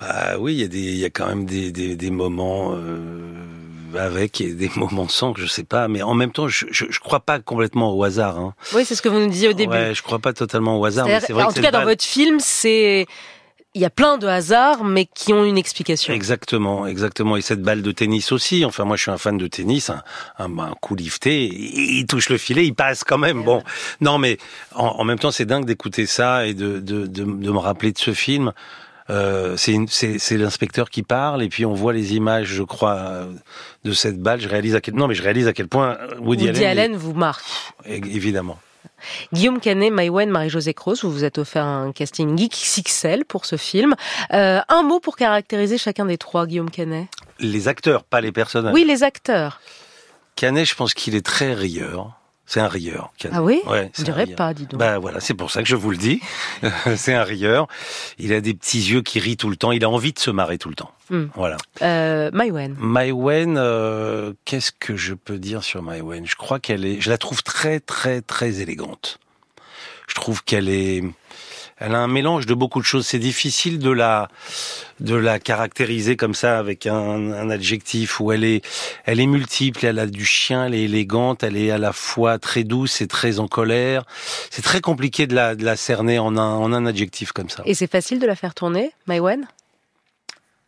Bah 0.00 0.38
oui, 0.38 0.54
il 0.54 0.98
y 0.98 1.04
a 1.04 1.06
y 1.08 1.10
quand 1.10 1.26
même 1.26 1.44
des, 1.44 1.72
des, 1.72 1.94
des 1.94 2.10
moments 2.10 2.72
euh, 2.72 3.34
avec 3.96 4.42
des 4.42 4.70
moments 4.76 5.08
sans, 5.08 5.34
je 5.36 5.46
sais 5.46 5.64
pas. 5.64 5.88
Mais 5.88 6.02
en 6.02 6.14
même 6.14 6.32
temps, 6.32 6.48
je, 6.48 6.66
je, 6.70 6.86
je 6.88 7.00
crois 7.00 7.20
pas 7.20 7.38
complètement 7.40 7.92
au 7.94 8.04
hasard. 8.04 8.38
Hein. 8.38 8.54
Oui, 8.74 8.84
c'est 8.84 8.94
ce 8.94 9.02
que 9.02 9.08
vous 9.08 9.18
nous 9.18 9.28
disiez 9.30 9.48
au 9.48 9.52
début. 9.52 9.72
Ouais, 9.72 9.94
je 9.94 10.02
crois 10.02 10.18
pas 10.18 10.32
totalement 10.32 10.78
au 10.78 10.84
hasard. 10.84 11.06
Mais 11.06 11.18
vrai 11.18 11.42
en 11.42 11.48
que 11.48 11.54
tout 11.54 11.62
cas, 11.62 11.70
dans 11.70 11.84
votre 11.84 12.04
film, 12.04 12.38
c'est 12.40 13.06
il 13.74 13.80
y 13.80 13.84
a 13.84 13.90
plein 13.90 14.18
de 14.18 14.26
hasards, 14.26 14.82
mais 14.82 15.06
qui 15.06 15.32
ont 15.32 15.44
une 15.44 15.56
explication. 15.56 16.12
Exactement, 16.12 16.88
exactement. 16.88 17.36
Et 17.36 17.40
cette 17.40 17.62
balle 17.62 17.82
de 17.82 17.92
tennis 17.92 18.32
aussi. 18.32 18.64
Enfin, 18.64 18.84
moi, 18.84 18.96
je 18.96 19.02
suis 19.02 19.12
un 19.12 19.18
fan 19.18 19.38
de 19.38 19.46
tennis. 19.46 19.90
Un, 19.90 20.02
un, 20.38 20.58
un 20.58 20.74
coup 20.80 20.96
lifté, 20.96 21.44
il, 21.44 21.98
il 21.98 22.06
touche 22.06 22.30
le 22.30 22.38
filet, 22.38 22.66
il 22.66 22.74
passe 22.74 23.04
quand 23.04 23.18
même. 23.18 23.44
Bon, 23.44 23.62
non, 24.00 24.18
mais 24.18 24.38
en, 24.74 24.86
en 24.86 25.04
même 25.04 25.20
temps, 25.20 25.30
c'est 25.30 25.44
dingue 25.44 25.66
d'écouter 25.66 26.06
ça 26.06 26.46
et 26.46 26.54
de, 26.54 26.80
de, 26.80 27.06
de, 27.06 27.22
de 27.22 27.50
me 27.50 27.58
rappeler 27.58 27.92
de 27.92 27.98
ce 27.98 28.12
film. 28.12 28.52
Euh, 29.10 29.56
c'est 29.56 30.36
l'inspecteur 30.36 30.88
qui 30.88 31.02
parle 31.02 31.42
et 31.42 31.48
puis 31.48 31.66
on 31.66 31.74
voit 31.74 31.92
les 31.92 32.14
images, 32.14 32.46
je 32.46 32.62
crois, 32.62 32.96
euh, 32.96 33.32
de 33.84 33.92
cette 33.92 34.20
balle. 34.20 34.40
Je 34.40 34.48
réalise 34.48 34.74
à 34.74 34.80
quel 34.80 34.94
non, 34.94 35.08
mais 35.08 35.14
je 35.14 35.22
réalise 35.22 35.48
à 35.48 35.52
quel 35.52 35.68
point 35.68 35.98
Woody, 36.20 36.46
Woody 36.46 36.64
Allen, 36.64 36.78
Allen 36.78 36.96
vous 36.96 37.14
marque. 37.14 37.44
évidemment. 37.86 38.58
Guillaume 39.32 39.60
Canet, 39.60 39.92
Maïwen, 39.92 40.30
Marie-Josée 40.30 40.74
Cross, 40.74 41.04
vous 41.04 41.10
vous 41.10 41.24
êtes 41.24 41.38
offert 41.38 41.64
un 41.64 41.92
casting 41.92 42.36
geek 42.36 42.52
XXL 42.52 43.24
pour 43.24 43.46
ce 43.46 43.56
film. 43.56 43.94
Euh, 44.32 44.60
un 44.68 44.82
mot 44.82 45.00
pour 45.00 45.16
caractériser 45.16 45.78
chacun 45.78 46.04
des 46.06 46.18
trois, 46.18 46.46
Guillaume 46.46 46.70
Canet? 46.70 47.08
Les 47.38 47.68
acteurs, 47.68 48.04
pas 48.04 48.20
les 48.20 48.32
personnages. 48.32 48.74
Oui, 48.74 48.84
les 48.84 49.02
acteurs. 49.02 49.60
Canet, 50.36 50.66
je 50.66 50.74
pense 50.74 50.94
qu'il 50.94 51.14
est 51.14 51.24
très 51.24 51.54
rieur. 51.54 52.19
C'est 52.50 52.58
un 52.58 52.66
rieur. 52.66 53.12
Ah 53.30 53.44
oui? 53.44 53.62
Ouais, 53.68 53.92
dirais 53.98 54.24
rieur. 54.24 54.34
pas, 54.34 54.52
dis 54.54 54.66
donc. 54.66 54.80
Bah 54.80 54.98
voilà, 54.98 55.20
c'est 55.20 55.34
pour 55.34 55.52
ça 55.52 55.62
que 55.62 55.68
je 55.68 55.76
vous 55.76 55.92
le 55.92 55.96
dis. 55.96 56.20
c'est 56.96 57.14
un 57.14 57.22
rieur. 57.22 57.68
Il 58.18 58.32
a 58.32 58.40
des 58.40 58.54
petits 58.54 58.80
yeux 58.90 59.02
qui 59.02 59.20
rient 59.20 59.36
tout 59.36 59.50
le 59.50 59.54
temps. 59.54 59.70
Il 59.70 59.84
a 59.84 59.88
envie 59.88 60.12
de 60.12 60.18
se 60.18 60.32
marrer 60.32 60.58
tout 60.58 60.68
le 60.68 60.74
temps. 60.74 60.90
Hmm. 61.10 61.26
Voilà. 61.36 61.58
Euh, 61.80 62.28
Maïwen. 62.32 62.74
Maïwen, 62.76 63.56
euh, 63.56 64.32
qu'est-ce 64.46 64.72
que 64.72 64.96
je 64.96 65.14
peux 65.14 65.38
dire 65.38 65.62
sur 65.62 65.80
Maïwen? 65.80 66.26
Je 66.26 66.34
crois 66.34 66.58
qu'elle 66.58 66.84
est, 66.84 67.00
je 67.00 67.08
la 67.08 67.18
trouve 67.18 67.44
très 67.44 67.78
très 67.78 68.20
très 68.20 68.60
élégante. 68.60 69.20
Je 70.08 70.16
trouve 70.16 70.42
qu'elle 70.42 70.68
est, 70.68 71.04
elle 71.80 71.94
a 71.94 71.98
un 71.98 72.08
mélange 72.08 72.46
de 72.46 72.54
beaucoup 72.54 72.80
de 72.80 72.84
choses. 72.84 73.06
C'est 73.06 73.18
difficile 73.18 73.78
de 73.78 73.90
la, 73.90 74.28
de 75.00 75.14
la 75.14 75.38
caractériser 75.40 76.16
comme 76.16 76.34
ça 76.34 76.58
avec 76.58 76.86
un, 76.86 77.32
un 77.32 77.50
adjectif 77.50 78.20
où 78.20 78.32
elle 78.32 78.44
est, 78.44 78.64
elle 79.06 79.18
est 79.18 79.26
multiple. 79.26 79.84
Elle 79.84 79.98
a 79.98 80.06
du 80.06 80.24
chien, 80.24 80.66
elle 80.66 80.74
est 80.74 80.84
élégante, 80.84 81.42
elle 81.42 81.56
est 81.56 81.70
à 81.70 81.78
la 81.78 81.92
fois 81.92 82.38
très 82.38 82.64
douce 82.64 83.00
et 83.00 83.08
très 83.08 83.38
en 83.38 83.48
colère. 83.48 84.04
C'est 84.50 84.62
très 84.62 84.80
compliqué 84.80 85.26
de 85.26 85.34
la, 85.34 85.54
de 85.54 85.64
la 85.64 85.76
cerner 85.76 86.18
en 86.18 86.36
un, 86.36 86.54
en 86.54 86.72
un 86.72 86.86
adjectif 86.86 87.32
comme 87.32 87.48
ça. 87.48 87.62
Et 87.64 87.74
c'est 87.74 87.90
facile 87.90 88.20
de 88.20 88.26
la 88.26 88.36
faire 88.36 88.54
tourner, 88.54 88.92
Maïwen? 89.06 89.46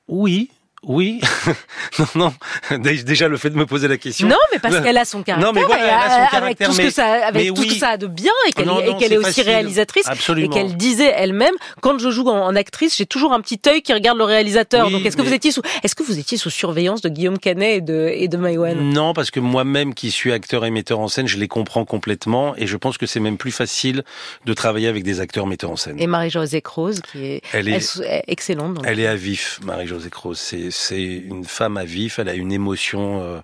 Oui, 0.09 0.51
oui. 0.85 1.21
non, 1.99 2.07
non. 2.15 2.79
Déjà 2.79 3.29
le 3.29 3.37
fait 3.37 3.51
de 3.51 3.57
me 3.57 3.67
poser 3.67 3.89
la 3.89 3.97
question. 3.97 4.27
Non, 4.29 4.37
mais 4.53 4.59
parce 4.59 4.81
qu'elle 4.81 4.99
a 4.99 5.05
son 5.05 5.23
caractère. 5.23 5.33
Non, 5.53 5.53
mais 5.53 5.65
voilà, 5.67 5.85
et 5.85 5.89
elle 5.89 5.95
a 5.95 6.09
son 6.09 6.15
avec 6.17 6.31
caractère, 6.31 6.69
tout 6.69 6.75
ce 6.75 6.83
que 6.83 6.91
ça, 6.91 7.27
avec 7.27 7.49
tout 7.55 7.63
ce 7.63 7.69
que 7.69 7.75
ça 7.75 7.89
a 7.91 7.97
de 7.97 8.07
bien 8.07 8.33
et 8.49 8.53
qu'elle 8.53 8.69
et 8.69 9.15
est 9.15 9.17
aussi 9.19 9.43
réalisatrice 9.43 10.07
et 10.07 10.11
Absolument. 10.11 10.49
qu'elle 10.55 10.77
disait 10.77 11.13
elle-même 11.17 11.55
quand 11.81 11.99
je 11.99 12.11
joue 12.11 12.29
en, 12.29 12.47
en 12.47 12.55
actrice, 12.57 12.97
j'ai 12.97 13.07
toujours 13.07 13.33
un 13.33 13.41
petit 13.41 13.61
œil 13.69 13.83
qui 13.83 13.93
regarde 13.93 14.19
le 14.19 14.25
réalisateur. 14.25 14.87
Oui, 14.87 14.93
Donc 14.93 15.07
est-ce 15.07 15.17
que 15.17 15.23
mais- 15.23 15.29
vous 15.29 15.35
étiez 15.35 15.53
sous 15.53 15.63
est-ce 15.83 15.95
que 15.95 16.03
vous 16.03 16.19
étiez 16.19 16.39
sous 16.39 16.51
surveillance 16.51 17.01
de 17.01 17.09
Guillaume 17.09 17.39
Canet 17.39 17.79
et 17.79 17.81
de 17.81 18.11
et 18.13 18.29
de 18.29 18.37
Maïwen 18.37 18.79
Non, 18.93 19.13
parce 19.15 19.31
que 19.31 19.41
moi-même 19.41 19.95
qui 19.95 20.11
suis 20.11 20.33
acteur 20.33 20.65
et 20.65 20.71
metteur 20.71 21.01
en 21.01 21.09
scène, 21.09 21.27
je 21.29 21.39
les 21.39 21.49
comprends 21.49 21.85
complètement 21.85 22.55
et 22.57 22.67
je 22.67 22.77
pense 22.77 22.99
que 22.99 23.07
c'est 23.07 23.21
même 23.21 23.37
plus 23.37 23.53
facile 23.53 24.03
de 24.47 24.53
travailler 24.55 24.89
avec 24.89 25.03
des 25.05 25.21
acteurs 25.21 25.47
metteurs 25.47 25.71
en 25.71 25.77
scène. 25.77 25.97
Et 26.01 26.07
Marie-Josée 26.07 26.61
Croze 26.63 27.01
qui 27.01 27.25
est, 27.25 27.43
Elle 27.53 27.69
est- 27.69 27.97
elle 28.01 28.05
est 28.05 28.25
excellente. 28.29 28.79
Elle 28.85 29.01
est 29.01 29.07
à 29.07 29.15
vif, 29.17 29.61
Marie-Josée 29.65 30.11
Croze. 30.11 30.39
C'est, 30.39 30.71
c'est 30.73 31.03
une 31.03 31.45
femme 31.45 31.77
à 31.77 31.85
vif, 31.85 32.19
elle 32.19 32.29
a 32.29 32.35
une 32.35 32.53
émotion 32.53 33.21
euh, 33.23 33.41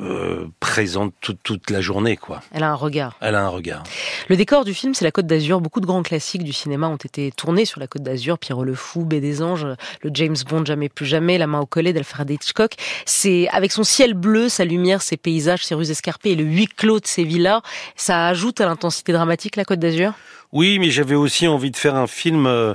euh, 0.00 0.46
présente 0.60 1.12
toute, 1.20 1.42
toute 1.42 1.68
la 1.68 1.82
journée, 1.82 2.16
quoi. 2.16 2.40
Elle 2.52 2.62
a 2.62 2.70
un 2.70 2.74
regard. 2.74 3.18
Elle 3.20 3.34
a 3.34 3.44
un 3.44 3.48
regard. 3.48 3.82
Le 4.28 4.36
décor 4.36 4.64
du 4.64 4.72
film, 4.72 4.94
c'est 4.94 5.04
la 5.04 5.10
Côte 5.10 5.26
d'Azur. 5.26 5.60
Beaucoup 5.60 5.80
de 5.80 5.86
grands 5.86 6.02
classiques 6.02 6.42
du 6.42 6.54
cinéma 6.54 6.88
ont 6.88 6.96
été 6.96 7.30
tournés 7.32 7.66
sur 7.66 7.80
la 7.80 7.86
Côte 7.86 8.02
d'Azur. 8.02 8.38
Pierrot 8.38 8.64
le 8.64 8.74
Fou, 8.74 9.04
Baie 9.04 9.20
des 9.20 9.42
Anges, 9.42 9.66
le 10.02 10.10
James 10.14 10.36
Bond 10.48 10.64
Jamais 10.64 10.88
plus 10.88 11.04
jamais, 11.04 11.36
La 11.36 11.46
main 11.46 11.60
au 11.60 11.66
collet 11.66 11.92
d'Alfred 11.92 12.30
Hitchcock. 12.30 12.72
C'est 13.04 13.48
avec 13.48 13.72
son 13.72 13.84
ciel 13.84 14.14
bleu, 14.14 14.48
sa 14.48 14.64
lumière, 14.64 15.02
ses 15.02 15.18
paysages, 15.18 15.66
ses 15.66 15.74
rues 15.74 15.90
escarpées 15.90 16.30
et 16.30 16.36
le 16.36 16.44
huis 16.44 16.68
clos 16.68 17.00
de 17.00 17.06
ses 17.06 17.24
villas, 17.24 17.60
ça 17.94 18.28
ajoute 18.28 18.60
à 18.62 18.66
l'intensité 18.66 19.12
dramatique 19.12 19.56
la 19.56 19.66
Côte 19.66 19.80
d'Azur? 19.80 20.14
Oui, 20.52 20.78
mais 20.78 20.90
j'avais 20.90 21.14
aussi 21.14 21.46
envie 21.46 21.70
de 21.70 21.76
faire 21.76 21.94
un 21.94 22.06
film, 22.06 22.46
euh, 22.46 22.74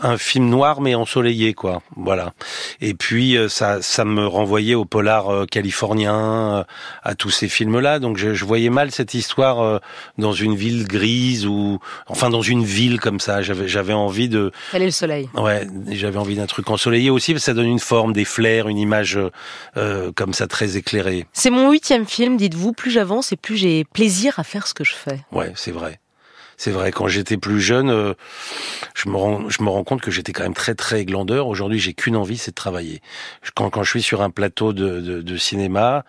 un 0.00 0.16
film 0.18 0.48
noir 0.48 0.80
mais 0.80 0.94
ensoleillé, 0.94 1.54
quoi. 1.54 1.82
Voilà. 1.96 2.32
Et 2.80 2.94
puis 2.94 3.36
euh, 3.36 3.48
ça, 3.48 3.82
ça 3.82 4.04
me 4.04 4.26
renvoyait 4.26 4.74
au 4.74 4.84
polar 4.84 5.28
euh, 5.28 5.46
californien, 5.46 6.58
euh, 6.58 6.64
à 7.02 7.14
tous 7.14 7.30
ces 7.30 7.48
films-là. 7.48 7.98
Donc 7.98 8.16
je, 8.16 8.34
je 8.34 8.44
voyais 8.44 8.70
mal 8.70 8.90
cette 8.90 9.14
histoire 9.14 9.80
dans 10.18 10.32
une 10.32 10.54
ville 10.54 10.86
grise 10.86 11.46
ou, 11.46 11.78
enfin 12.06 12.30
dans 12.30 12.42
une 12.42 12.64
ville 12.64 13.00
comme 13.00 13.20
ça. 13.20 13.42
J'avais, 13.42 13.68
j'avais 13.68 13.92
envie 13.92 14.28
de, 14.28 14.52
est 14.72 14.78
le 14.78 14.90
soleil. 14.90 15.28
ouais, 15.34 15.66
j'avais 15.90 16.18
envie 16.18 16.36
d'un 16.36 16.46
truc 16.46 16.70
ensoleillé 16.70 17.10
aussi 17.10 17.32
parce 17.32 17.42
que 17.44 17.46
ça 17.46 17.54
donne 17.54 17.66
une 17.66 17.78
forme, 17.78 18.12
des 18.12 18.24
flares, 18.24 18.68
une 18.68 18.78
image 18.78 19.18
euh, 19.76 20.12
comme 20.14 20.32
ça 20.32 20.46
très 20.46 20.76
éclairée. 20.76 21.26
C'est 21.32 21.50
mon 21.50 21.70
huitième 21.70 22.06
film, 22.06 22.36
dites-vous. 22.36 22.72
Plus 22.72 22.90
j'avance 22.90 23.32
et 23.32 23.36
plus 23.36 23.56
j'ai 23.56 23.84
plaisir 23.84 24.38
à 24.38 24.44
faire 24.44 24.66
ce 24.66 24.74
que 24.74 24.84
je 24.84 24.94
fais. 24.94 25.20
Ouais, 25.32 25.52
c'est 25.54 25.72
vrai. 25.72 25.98
C'est 26.58 26.72
vrai. 26.72 26.90
Quand 26.90 27.06
j'étais 27.06 27.36
plus 27.38 27.60
jeune, 27.60 27.88
euh, 27.88 28.14
je 28.94 29.08
me 29.08 29.16
rends, 29.16 29.48
je 29.48 29.62
me 29.62 29.70
rends 29.70 29.84
compte 29.84 30.00
que 30.00 30.10
j'étais 30.10 30.32
quand 30.32 30.42
même 30.42 30.54
très 30.54 30.74
très 30.74 31.04
glandeur. 31.04 31.46
Aujourd'hui, 31.46 31.78
j'ai 31.78 31.94
qu'une 31.94 32.16
envie, 32.16 32.36
c'est 32.36 32.50
de 32.50 32.56
travailler. 32.56 33.00
Quand 33.54 33.70
quand 33.70 33.84
je 33.84 33.90
suis 33.90 34.02
sur 34.02 34.22
un 34.22 34.30
plateau 34.30 34.72
de 34.72 35.00
de, 35.00 35.22
de 35.22 35.36
cinéma. 35.36 36.04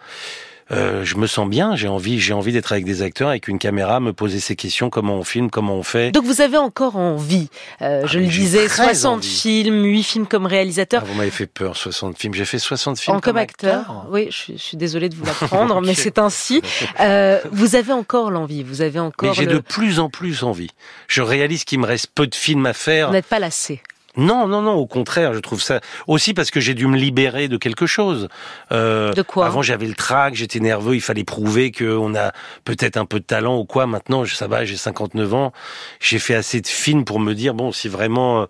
Euh, 0.72 1.04
je 1.04 1.16
me 1.18 1.26
sens 1.28 1.48
bien, 1.50 1.76
j'ai 1.76 1.88
envie, 1.88 2.20
j'ai 2.20 2.34
envie 2.34 2.52
d'être 2.52 2.72
avec 2.72 2.86
des 2.86 3.02
acteurs, 3.02 3.30
avec 3.30 3.48
une 3.48 3.58
caméra, 3.60 4.00
me 4.00 4.14
poser 4.14 4.40
ces 4.40 4.56
questions, 4.56 4.90
comment 4.90 5.16
on 5.16 5.24
filme, 5.24 5.50
comment 5.50 5.76
on 5.76 5.84
fait. 5.84 6.12
Donc 6.12 6.26
vous 6.26 6.42
avez 6.42 6.58
encore 6.58 6.96
envie. 6.96 7.50
Euh, 7.82 8.02
Ah, 8.04 8.08
je 8.08 8.20
mais 8.20 8.26
le 8.26 8.32
j'ai 8.32 8.42
disais, 8.42 8.68
très 8.68 8.86
60 8.94 9.18
envie. 9.18 9.28
films, 9.28 9.84
8 9.84 10.04
films 10.04 10.28
comme 10.28 10.46
réalisateur. 10.46 11.02
Ah, 11.04 11.08
vous 11.10 11.16
m'avez 11.18 11.32
fait 11.32 11.48
peur, 11.48 11.76
60 11.76 12.18
films. 12.18 12.34
J'ai 12.34 12.46
fait 12.46 12.60
60 12.60 13.00
films 13.00 13.18
En 13.18 13.20
comme 13.20 13.38
acteur, 13.38 14.06
oui, 14.12 14.28
je 14.30 14.36
suis, 14.38 14.54
je 14.58 14.62
suis 14.64 14.78
désolée 14.78 15.10
de 15.10 15.16
vous 15.16 15.26
l'apprendre, 15.42 15.78
Ok. 15.78 15.86
mais 15.86 15.94
c'est 15.96 16.20
ainsi. 16.20 16.62
Euh, 17.00 17.40
vous 17.52 17.76
avez 17.76 17.94
encore 17.94 18.30
l'envie, 18.32 18.64
vous 18.64 18.82
avez 18.82 18.92
Mais 18.92 19.00
encore. 19.00 19.34
j'ai 19.34 19.46
le- 19.46 19.54
de 19.54 19.60
plus 19.60 20.00
en 20.00 20.10
plus 20.10 20.44
envie. 20.44 20.70
Je 21.08 21.22
réalise 21.22 21.64
qu'il 21.64 21.80
me 21.80 21.86
reste 21.88 22.08
peu 22.14 22.28
de 22.28 22.36
films 22.36 22.66
à 22.66 22.74
faire. 22.74 23.08
Vous 23.08 23.14
n'êtes 23.14 23.26
pas 23.26 23.40
lassé. 23.40 23.82
Non, 24.18 24.48
non, 24.48 24.62
non, 24.62 24.74
au 24.74 24.88
contraire, 24.88 25.34
je 25.34 25.40
trouve 25.40 25.62
ça 25.62 25.80
aussi 26.08 26.34
parce 26.34 26.52
que 26.52 26.60
j'ai 26.60 26.74
dû 26.74 26.88
me 26.88 26.98
libérer 26.98 27.48
de 27.48 27.58
quelque 27.58 27.86
chose. 27.86 28.28
Euh, 28.72 29.14
De 29.14 29.22
quoi? 29.22 29.46
Avant, 29.46 29.62
j'avais 29.62 29.86
le 29.88 29.94
trac, 29.94 30.34
j'étais 30.36 30.60
nerveux, 30.60 30.96
il 30.96 31.02
fallait 31.02 31.24
prouver 31.24 31.72
qu'on 31.72 32.16
a 32.16 32.32
peut-être 32.66 32.98
un 32.98 33.06
peu 33.06 33.20
de 33.20 33.26
talent 33.26 33.58
ou 33.60 33.66
quoi. 33.66 33.86
Maintenant, 33.88 34.26
je- 34.26 34.36
ça 34.36 34.48
va, 34.48 34.66
j'ai 34.66 34.78
59 34.78 35.34
ans, 35.34 35.54
j'ai 36.00 36.20
fait 36.20 36.36
assez 36.36 36.60
de 36.62 36.68
films 36.68 37.06
pour 37.06 37.20
me 37.20 37.34
dire 37.34 37.54
bon, 37.54 37.72
si 37.72 37.88
vraiment. 37.88 38.42
euh, 38.42 38.46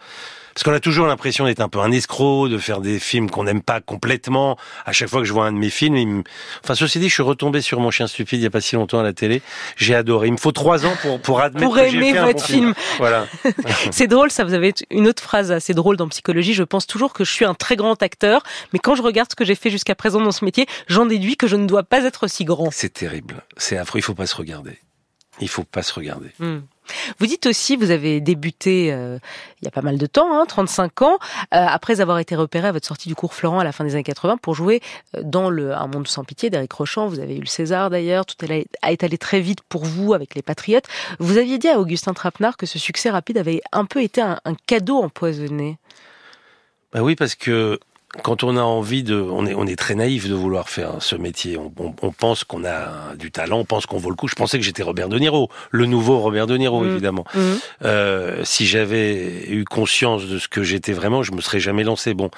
Parce 0.60 0.66
qu'on 0.66 0.76
a 0.76 0.82
toujours 0.82 1.08
l'impression 1.08 1.46
d'être 1.46 1.62
un 1.62 1.70
peu 1.70 1.80
un 1.80 1.90
escroc, 1.90 2.50
de 2.50 2.58
faire 2.58 2.82
des 2.82 3.00
films 3.00 3.30
qu'on 3.30 3.46
n'aime 3.46 3.62
pas 3.62 3.80
complètement. 3.80 4.58
À 4.86 4.92
chaque 4.92 5.08
fois 5.08 5.22
que 5.22 5.26
je 5.26 5.32
vois 5.32 5.46
un 5.46 5.54
de 5.54 5.58
mes 5.58 5.70
films, 5.70 6.24
enfin 6.66 6.76
ceci 6.76 7.00
dit, 7.00 7.08
je 7.08 7.14
suis 7.14 7.24
retombé 7.24 7.62
sur 7.62 7.80
mon 7.80 7.92
chien 7.92 8.08
stupide 8.08 8.42
il 8.42 8.44
y 8.44 8.46
a 8.46 8.50
pas 8.50 8.60
si 8.60 8.76
longtemps 8.76 9.00
à 9.00 9.04
la 9.04 9.14
télé. 9.14 9.42
J'ai 9.78 9.96
adoré. 9.96 10.28
Il 10.28 10.34
me 10.34 10.38
faut 10.38 10.52
trois 10.52 10.86
ans 10.86 10.92
pour 11.02 11.22
pour 11.22 11.40
admettre 11.40 11.66
pour 11.66 11.76
que 11.76 11.80
aimer 11.80 12.12
fait 12.12 12.20
votre 12.20 12.44
un 12.44 12.46
film. 12.46 12.74
Voilà. 12.98 13.26
c'est 13.92 14.08
drôle, 14.08 14.32
ça. 14.32 14.44
Vous 14.44 14.54
avez 14.54 14.74
une 14.92 15.08
autre 15.08 15.24
phrase 15.24 15.50
assez 15.54 15.74
drôle 15.74 15.96
dans 15.96 16.10
psychologie. 16.10 16.54
Je 16.54 16.64
pense 16.64 16.88
toujours 16.88 17.14
que 17.14 17.24
je 17.24 17.32
suis 17.32 17.46
un 17.46 17.54
très 17.54 17.78
grand 17.78 18.04
acteur, 18.04 18.44
mais 18.74 18.80
quand 18.80 18.96
je 18.96 19.02
regarde 19.02 19.32
ce 19.32 19.38
que 19.38 19.46
j'ai 19.46 19.56
fait 19.56 19.70
jusqu'à 19.70 19.96
présent 19.96 20.20
dans 20.20 20.34
ce 20.34 20.44
métier, 20.44 20.66
j'en 20.88 21.06
déduis 21.06 21.38
que 21.38 21.48
je 21.48 21.56
ne 21.56 21.68
dois 21.68 21.84
pas 21.84 22.04
être 22.04 22.28
si 22.28 22.44
grand. 22.44 22.68
C'est 22.72 22.94
terrible. 22.94 23.46
C'est 23.56 23.78
affreux. 23.78 24.00
Il 24.00 24.04
faut 24.04 24.14
pas 24.14 24.28
se 24.28 24.36
regarder. 24.36 24.78
Il 25.40 25.48
faut 25.48 25.64
pas 25.64 25.84
se 25.84 25.94
regarder. 25.94 26.32
Hmm. 26.40 26.60
Vous 27.20 27.26
dites 27.26 27.46
aussi, 27.46 27.76
vous 27.76 27.92
avez 27.92 28.22
débuté 28.22 28.92
euh, 28.92 29.20
il 29.62 29.66
y 29.66 29.68
a 29.68 29.72
pas 29.72 29.82
mal 29.82 29.98
de 29.98 30.06
temps, 30.06 30.40
hein, 30.40 30.46
35 30.46 31.02
ans, 31.02 31.18
euh, 31.54 31.66
après 31.68 32.02
avoir 32.02 32.20
été 32.20 32.36
repéré 32.36 32.68
à 32.68 32.72
votre 32.72 32.88
sortie 32.88 33.10
du 33.10 33.16
cours 33.16 33.34
Florent 33.34 33.60
à 33.60 33.64
la 33.64 33.72
fin 33.72 33.84
des 33.84 33.94
années 33.94 34.04
80 34.04 34.38
pour 34.38 34.56
jouer 34.56 34.82
euh, 35.16 35.22
dans 35.24 35.50
le 35.50 35.74
Un 35.74 35.88
monde 35.88 36.08
sans 36.08 36.24
pitié 36.24 36.50
d'Éric 36.50 36.72
Rochant. 36.72 37.08
Vous 37.08 37.20
avez 37.20 37.36
eu 37.36 37.42
le 37.42 37.46
César 37.46 37.90
d'ailleurs, 37.90 38.26
tout 38.26 38.36
a 38.82 38.92
été 38.92 39.06
allé 39.06 39.18
très 39.18 39.42
vite 39.42 39.62
pour 39.62 39.86
vous 39.86 40.14
avec 40.14 40.36
les 40.36 40.42
Patriotes. 40.42 40.86
Vous 41.20 41.38
aviez 41.38 41.58
dit 41.58 41.70
à 41.70 41.80
Augustin 41.80 42.14
Trapenard 42.14 42.58
que 42.58 42.66
ce 42.66 42.80
succès 42.80 43.10
rapide 43.10 43.38
avait 43.38 43.62
un 43.72 43.86
peu 43.86 44.02
été 44.02 44.22
un, 44.22 44.40
un 44.46 44.56
cadeau 44.66 44.98
empoisonné. 44.98 45.78
Bah 46.92 47.02
oui, 47.04 47.16
parce 47.16 47.36
que 47.36 47.80
quand 48.24 48.44
on 48.44 48.58
a 48.58 48.62
envie 48.62 49.04
de, 49.04 49.16
on 49.16 49.46
est, 49.46 49.54
on 49.54 49.68
est 49.68 49.76
très 49.76 49.94
naïf 49.94 50.28
de 50.28 50.34
vouloir 50.34 50.70
faire 50.70 50.96
ce 51.00 51.16
métier. 51.16 51.58
On, 51.58 51.72
on, 52.02 52.12
pense 52.12 52.44
qu'on 52.44 52.66
a 52.66 53.16
du 53.16 53.32
talent, 53.32 53.60
on 53.60 53.66
pense 53.66 53.86
qu'on 53.86 53.98
vaut 53.98 54.10
le 54.10 54.16
coup. 54.16 54.28
Je 54.28 54.36
pensais 54.36 54.58
que 54.58 54.66
j'étais 54.66 54.82
Robert 54.82 55.10
De 55.10 55.20
Niro, 55.20 55.50
le 55.70 55.86
nouveau 55.86 56.20
Robert 56.20 56.48
De 56.48 56.58
Niro, 56.58 56.82
mmh. 56.82 56.90
évidemment. 56.90 57.26
Mmh. 57.34 57.40
Euh, 57.86 58.44
si 58.44 58.66
j'avais 58.66 59.46
eu 59.50 59.64
conscience 59.64 60.26
de 60.26 60.40
ce 60.40 60.48
que 60.48 60.64
j'étais 60.64 60.94
vraiment, 60.94 61.22
je 61.22 61.32
me 61.34 61.42
serais 61.42 61.60
jamais 61.60 61.84
lancé. 61.84 62.16
Bon, 62.16 62.32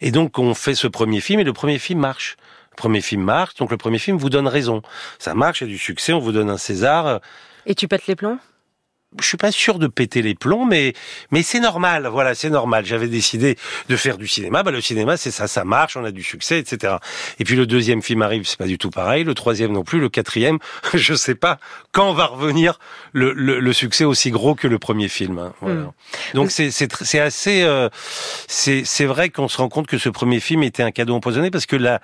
et 0.00 0.12
donc 0.12 0.38
on 0.38 0.54
fait 0.54 0.76
ce 0.76 0.86
premier 0.86 1.20
film 1.20 1.40
et 1.40 1.44
le 1.44 1.52
premier 1.52 1.78
film 1.78 2.00
marche. 2.00 2.36
Le 2.70 2.76
premier 2.76 3.00
film 3.00 3.22
marche, 3.22 3.56
donc 3.56 3.70
le 3.70 3.78
premier 3.78 3.98
film 3.98 4.18
vous 4.18 4.30
donne 4.30 4.46
raison. 4.46 4.82
Ça 5.18 5.34
marche, 5.34 5.60
il 5.60 5.64
y 5.64 5.70
a 5.70 5.72
du 5.72 5.78
succès, 5.78 6.12
on 6.12 6.20
vous 6.20 6.32
donne 6.32 6.50
un 6.50 6.58
César. 6.58 7.20
Et 7.64 7.74
tu 7.74 7.88
pètes 7.88 8.06
les 8.06 8.14
plombs? 8.14 8.38
Je 9.20 9.26
suis 9.26 9.36
pas 9.36 9.52
sûr 9.52 9.78
de 9.78 9.86
péter 9.86 10.20
les 10.20 10.34
plombs, 10.34 10.66
mais 10.66 10.92
mais 11.30 11.42
c'est 11.42 11.60
normal. 11.60 12.08
Voilà, 12.10 12.34
c'est 12.34 12.50
normal. 12.50 12.84
J'avais 12.84 13.08
décidé 13.08 13.56
de 13.88 13.96
faire 13.96 14.18
du 14.18 14.26
cinéma. 14.26 14.62
Bah 14.62 14.70
le 14.70 14.80
cinéma, 14.80 15.16
c'est 15.16 15.30
ça, 15.30 15.46
ça 15.46 15.64
marche, 15.64 15.96
on 15.96 16.04
a 16.04 16.10
du 16.10 16.22
succès, 16.22 16.58
etc. 16.58 16.96
Et 17.38 17.44
puis 17.44 17.56
le 17.56 17.66
deuxième 17.66 18.02
film 18.02 18.22
arrive, 18.22 18.46
c'est 18.46 18.58
pas 18.58 18.66
du 18.66 18.78
tout 18.78 18.90
pareil. 18.90 19.24
Le 19.24 19.34
troisième 19.34 19.72
non 19.72 19.84
plus. 19.84 20.00
Le 20.00 20.08
quatrième, 20.08 20.58
je 20.94 21.14
sais 21.14 21.34
pas 21.34 21.58
quand 21.92 22.12
va 22.12 22.26
revenir 22.26 22.78
le, 23.12 23.32
le, 23.32 23.60
le 23.60 23.72
succès 23.72 24.04
aussi 24.04 24.30
gros 24.30 24.54
que 24.54 24.66
le 24.68 24.78
premier 24.78 25.08
film. 25.08 25.38
Hein. 25.38 25.52
Voilà. 25.60 25.80
Hmm. 25.80 25.92
Donc 26.34 26.50
c'est 26.50 26.70
c'est 26.70 27.20
assez 27.20 27.62
euh, 27.62 27.88
c'est 28.48 28.84
c'est 28.84 29.06
vrai 29.06 29.30
qu'on 29.30 29.48
se 29.48 29.56
rend 29.58 29.68
compte 29.68 29.86
que 29.86 29.98
ce 29.98 30.08
premier 30.08 30.40
film 30.40 30.62
était 30.62 30.82
un 30.82 30.90
cadeau 30.90 31.14
empoisonné 31.14 31.50
parce 31.50 31.66
que 31.66 31.76
là 31.76 32.00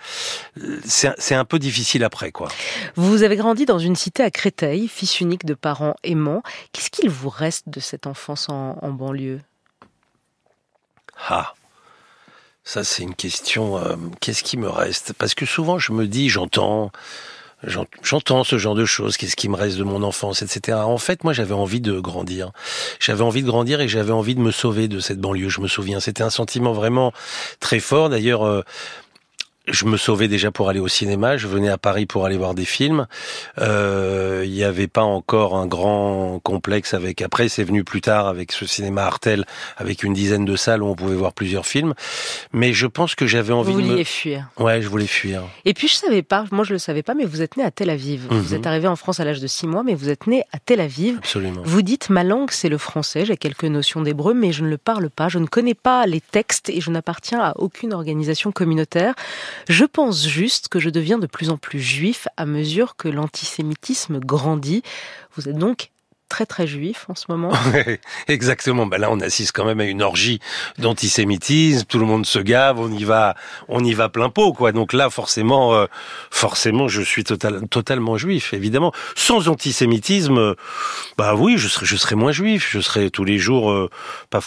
c'est 0.84 1.10
c'est 1.18 1.34
un 1.34 1.44
peu 1.44 1.58
difficile 1.58 2.04
après 2.04 2.30
quoi. 2.32 2.48
Vous 2.96 3.22
avez 3.22 3.36
grandi 3.36 3.66
dans 3.66 3.78
une 3.78 3.96
cité 3.96 4.22
à 4.22 4.30
Créteil, 4.30 4.88
fils 4.88 5.20
unique 5.20 5.44
de 5.44 5.54
parents 5.54 5.94
aimants. 6.04 6.42
Qu'est-ce 6.72 7.01
qu'il 7.02 7.10
vous 7.10 7.30
reste 7.30 7.68
de 7.68 7.80
cette 7.80 8.06
enfance 8.06 8.48
en, 8.48 8.76
banlieue? 8.90 9.40
Ah, 11.28 11.52
ça 12.62 12.84
c'est 12.84 13.02
une 13.02 13.16
question. 13.16 13.76
Euh, 13.76 13.96
qu'est-ce 14.20 14.44
qui 14.44 14.56
me 14.56 14.68
reste? 14.68 15.12
Parce 15.14 15.34
que 15.34 15.44
souvent 15.44 15.80
je 15.80 15.90
me 15.90 16.06
dis, 16.06 16.28
j'entends, 16.28 16.92
j'entends 18.02 18.44
ce 18.44 18.56
genre 18.56 18.76
de 18.76 18.84
choses. 18.84 19.16
Qu'est-ce 19.16 19.34
qui 19.34 19.48
me 19.48 19.56
reste 19.56 19.78
de 19.78 19.82
mon 19.82 20.04
enfance, 20.04 20.42
etc. 20.42 20.78
En 20.78 20.98
fait, 20.98 21.24
moi 21.24 21.32
j'avais 21.32 21.54
envie 21.54 21.80
de 21.80 21.98
grandir. 21.98 22.52
J'avais 23.00 23.24
envie 23.24 23.42
de 23.42 23.48
grandir 23.48 23.80
et 23.80 23.88
j'avais 23.88 24.12
envie 24.12 24.36
de 24.36 24.40
me 24.40 24.52
sauver 24.52 24.86
de 24.86 25.00
cette 25.00 25.18
banlieue. 25.18 25.48
Je 25.48 25.60
me 25.60 25.66
souviens, 25.66 25.98
c'était 25.98 26.22
un 26.22 26.30
sentiment 26.30 26.72
vraiment 26.72 27.12
très 27.58 27.80
fort. 27.80 28.10
D'ailleurs. 28.10 28.44
Euh, 28.44 28.62
je 29.68 29.84
me 29.84 29.96
sauvais 29.96 30.26
déjà 30.28 30.50
pour 30.50 30.68
aller 30.68 30.80
au 30.80 30.88
cinéma. 30.88 31.36
Je 31.36 31.46
venais 31.46 31.68
à 31.68 31.78
Paris 31.78 32.06
pour 32.06 32.24
aller 32.24 32.36
voir 32.36 32.54
des 32.54 32.64
films. 32.64 33.06
Euh, 33.58 34.42
il 34.44 34.50
n'y 34.50 34.64
avait 34.64 34.88
pas 34.88 35.02
encore 35.02 35.56
un 35.56 35.66
grand 35.66 36.40
complexe 36.42 36.94
avec. 36.94 37.22
Après, 37.22 37.48
c'est 37.48 37.62
venu 37.62 37.84
plus 37.84 38.00
tard 38.00 38.26
avec 38.26 38.50
ce 38.50 38.66
cinéma 38.66 39.04
Artel, 39.04 39.44
avec 39.76 40.02
une 40.02 40.14
dizaine 40.14 40.44
de 40.44 40.56
salles 40.56 40.82
où 40.82 40.86
on 40.86 40.96
pouvait 40.96 41.14
voir 41.14 41.32
plusieurs 41.32 41.66
films. 41.66 41.94
Mais 42.52 42.72
je 42.72 42.86
pense 42.86 43.14
que 43.14 43.26
j'avais 43.26 43.52
envie 43.52 43.72
vous 43.72 43.82
de 43.82 43.86
me... 43.98 44.04
fuir. 44.04 44.48
Ouais, 44.58 44.82
je 44.82 44.88
voulais 44.88 45.06
fuir. 45.06 45.42
Et 45.64 45.74
puis 45.74 45.86
je 45.86 45.94
savais 45.94 46.22
pas. 46.22 46.44
Moi, 46.50 46.64
je 46.64 46.72
le 46.72 46.78
savais 46.78 47.02
pas, 47.02 47.14
mais 47.14 47.24
vous 47.24 47.40
êtes 47.40 47.56
né 47.56 47.62
à 47.62 47.70
Tel 47.70 47.90
Aviv. 47.90 48.26
Vous 48.30 48.50
mhm. 48.50 48.54
êtes 48.54 48.66
arrivé 48.66 48.88
en 48.88 48.96
France 48.96 49.20
à 49.20 49.24
l'âge 49.24 49.40
de 49.40 49.46
six 49.46 49.68
mois, 49.68 49.84
mais 49.84 49.94
vous 49.94 50.08
êtes 50.08 50.26
né 50.26 50.42
à 50.52 50.58
Tel 50.58 50.80
Aviv. 50.80 51.18
Absolument. 51.18 51.62
Vous 51.64 51.82
dites 51.82 52.10
ma 52.10 52.24
langue, 52.24 52.50
c'est 52.50 52.68
le 52.68 52.78
français. 52.78 53.24
J'ai 53.26 53.36
quelques 53.36 53.64
notions 53.64 54.02
d'hébreu, 54.02 54.34
mais 54.34 54.52
je 54.52 54.64
ne 54.64 54.68
le 54.68 54.78
parle 54.78 55.08
pas. 55.08 55.28
Je 55.28 55.38
ne 55.38 55.46
connais 55.46 55.74
pas 55.74 56.06
les 56.06 56.20
textes 56.20 56.68
et 56.68 56.80
je 56.80 56.90
n'appartiens 56.90 57.40
à 57.40 57.52
aucune 57.56 57.92
organisation 57.92 58.50
communautaire. 58.50 59.14
Je 59.68 59.84
pense 59.84 60.26
juste 60.26 60.68
que 60.68 60.80
je 60.80 60.90
deviens 60.90 61.18
de 61.18 61.26
plus 61.26 61.50
en 61.50 61.56
plus 61.56 61.80
juif 61.80 62.28
à 62.36 62.46
mesure 62.46 62.96
que 62.96 63.08
l'antisémitisme 63.08 64.18
grandit. 64.18 64.82
Vous 65.36 65.48
êtes 65.48 65.56
donc 65.56 65.91
très 66.32 66.46
très 66.46 66.66
juif 66.66 67.04
en 67.10 67.14
ce 67.14 67.26
moment. 67.28 67.52
Exactement. 68.26 68.86
Ben 68.86 68.98
là, 68.98 69.10
on 69.10 69.20
assiste 69.20 69.52
quand 69.52 69.66
même 69.66 69.80
à 69.80 69.84
une 69.84 70.00
orgie 70.00 70.40
d'antisémitisme. 70.78 71.84
Tout 71.84 71.98
le 71.98 72.06
monde 72.06 72.24
se 72.24 72.38
gave. 72.38 72.80
On 72.80 72.90
y 72.90 73.04
va, 73.04 73.34
on 73.68 73.84
y 73.84 73.92
va 73.92 74.08
plein 74.08 74.30
pot, 74.30 74.54
quoi. 74.54 74.72
Donc 74.72 74.94
là, 74.94 75.10
forcément, 75.10 75.74
euh, 75.74 75.86
forcément, 76.30 76.88
je 76.88 77.02
suis 77.02 77.22
total, 77.22 77.68
totalement 77.68 78.16
juif, 78.16 78.54
évidemment. 78.54 78.92
Sans 79.14 79.48
antisémitisme, 79.48 80.54
bah 81.18 81.34
oui, 81.34 81.58
je 81.58 81.68
serais, 81.68 81.84
je 81.84 81.96
serais 81.96 82.14
moins 82.14 82.32
juif. 82.32 82.70
Je 82.72 82.80
serais 82.80 83.10
tous 83.10 83.24
les 83.24 83.36
jours 83.36 83.70
euh, 83.70 83.90
pas, 84.30 84.40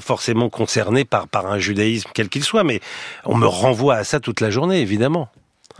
forcément 0.00 0.48
concerné 0.48 1.04
par 1.04 1.26
par 1.26 1.46
un 1.46 1.58
judaïsme 1.58 2.10
quel 2.14 2.28
qu'il 2.28 2.44
soit, 2.44 2.62
mais 2.62 2.80
on 3.24 3.34
me 3.34 3.48
renvoie 3.48 3.96
à 3.96 4.04
ça 4.04 4.20
toute 4.20 4.40
la 4.40 4.50
journée, 4.50 4.80
évidemment. 4.80 5.28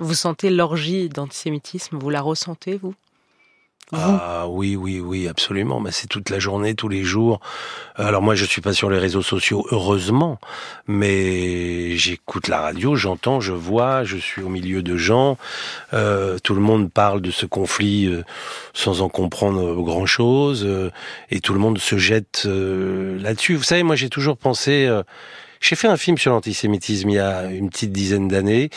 Vous 0.00 0.14
sentez 0.14 0.50
l'orgie 0.50 1.08
d'antisémitisme? 1.08 1.96
Vous 1.96 2.10
la 2.10 2.22
ressentez, 2.22 2.76
vous? 2.76 2.94
Ah 3.92 4.46
oui, 4.48 4.76
oui, 4.76 5.00
oui, 5.00 5.28
absolument. 5.28 5.78
Mais 5.80 5.90
c'est 5.90 6.06
toute 6.06 6.30
la 6.30 6.38
journée, 6.38 6.74
tous 6.74 6.88
les 6.88 7.04
jours. 7.04 7.40
Alors 7.96 8.22
moi, 8.22 8.34
je 8.34 8.44
suis 8.44 8.60
pas 8.60 8.72
sur 8.72 8.90
les 8.90 8.98
réseaux 8.98 9.22
sociaux, 9.22 9.66
heureusement, 9.70 10.38
mais 10.86 11.96
j'écoute 11.96 12.48
la 12.48 12.60
radio, 12.60 12.96
j'entends, 12.96 13.40
je 13.40 13.52
vois, 13.52 14.04
je 14.04 14.16
suis 14.16 14.42
au 14.42 14.48
milieu 14.48 14.82
de 14.82 14.96
gens. 14.96 15.36
Euh, 15.92 16.38
tout 16.42 16.54
le 16.54 16.60
monde 16.60 16.90
parle 16.90 17.20
de 17.20 17.30
ce 17.30 17.46
conflit 17.46 18.06
euh, 18.06 18.24
sans 18.72 19.02
en 19.02 19.08
comprendre 19.08 19.74
grand 19.82 20.06
chose, 20.06 20.64
euh, 20.66 20.90
et 21.30 21.40
tout 21.40 21.52
le 21.52 21.60
monde 21.60 21.78
se 21.78 21.98
jette 21.98 22.46
là-dessus. 22.46 23.54
Vous 23.54 23.62
savez, 23.62 23.82
moi, 23.82 23.96
j'ai 23.96 24.08
toujours 24.08 24.36
pensé 24.36 24.88
j'ai 25.64 25.76
fait 25.76 25.88
un 25.88 25.96
film 25.96 26.18
sur 26.18 26.30
l'antisémitisme 26.30 27.08
il 27.08 27.14
y 27.14 27.18
a 27.18 27.44
une 27.46 27.70
petite 27.70 27.90
dizaine 27.90 28.28
d'années, 28.28 28.68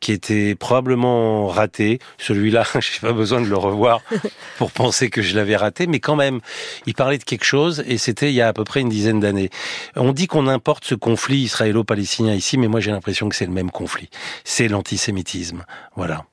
qui 0.00 0.12
était 0.12 0.54
probablement 0.54 1.46
raté. 1.46 2.00
Celui-là, 2.18 2.64
j'ai 2.80 3.00
pas 3.00 3.14
besoin 3.14 3.40
de 3.40 3.46
le 3.46 3.56
revoir 3.56 4.02
pour 4.58 4.70
penser 4.70 5.08
que 5.08 5.22
je 5.22 5.34
l'avais 5.36 5.56
raté, 5.56 5.86
mais 5.86 6.00
quand 6.00 6.16
même, 6.16 6.40
il 6.84 6.92
parlait 6.92 7.16
de 7.16 7.24
quelque 7.24 7.46
chose 7.46 7.82
et 7.86 7.96
c'était 7.96 8.28
il 8.30 8.34
y 8.34 8.42
a 8.42 8.48
à 8.48 8.52
peu 8.52 8.64
près 8.64 8.80
une 8.80 8.90
dizaine 8.90 9.20
d'années. 9.20 9.48
On 9.96 10.12
dit 10.12 10.26
qu'on 10.26 10.46
importe 10.46 10.84
ce 10.84 10.94
conflit 10.94 11.38
israélo-palestinien 11.38 12.34
ici, 12.34 12.58
mais 12.58 12.68
moi 12.68 12.80
j'ai 12.80 12.90
l'impression 12.90 13.30
que 13.30 13.36
c'est 13.36 13.46
le 13.46 13.52
même 13.52 13.70
conflit. 13.70 14.10
C'est 14.44 14.68
l'antisémitisme. 14.68 15.64
Voilà. 15.96 16.26